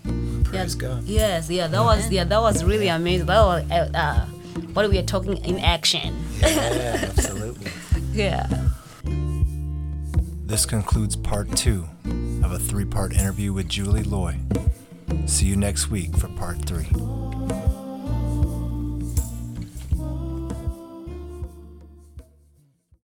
Praise 0.44 0.74
God. 0.74 1.04
Yes. 1.04 1.48
Yeah. 1.48 1.68
That 1.68 1.82
was. 1.82 2.10
Yeah. 2.10 2.24
That 2.24 2.40
was 2.40 2.64
really 2.64 2.88
amazing. 2.88 3.26
That 3.26 3.40
was. 3.42 3.70
Uh, 3.70 3.90
uh, 3.94 4.26
what 4.72 4.88
we 4.90 4.98
are 4.98 5.02
talking 5.02 5.36
in 5.44 5.58
action. 5.58 6.14
Yeah, 6.40 7.06
absolutely. 7.08 7.70
Yeah. 8.12 8.46
This 10.46 10.66
concludes 10.66 11.16
part 11.16 11.54
two 11.56 11.86
of 12.42 12.52
a 12.52 12.58
three 12.58 12.84
part 12.84 13.12
interview 13.12 13.52
with 13.52 13.68
Julie 13.68 14.02
Loy. 14.02 14.38
See 15.26 15.46
you 15.46 15.56
next 15.56 15.90
week 15.90 16.16
for 16.16 16.28
part 16.28 16.64
three. 16.64 16.88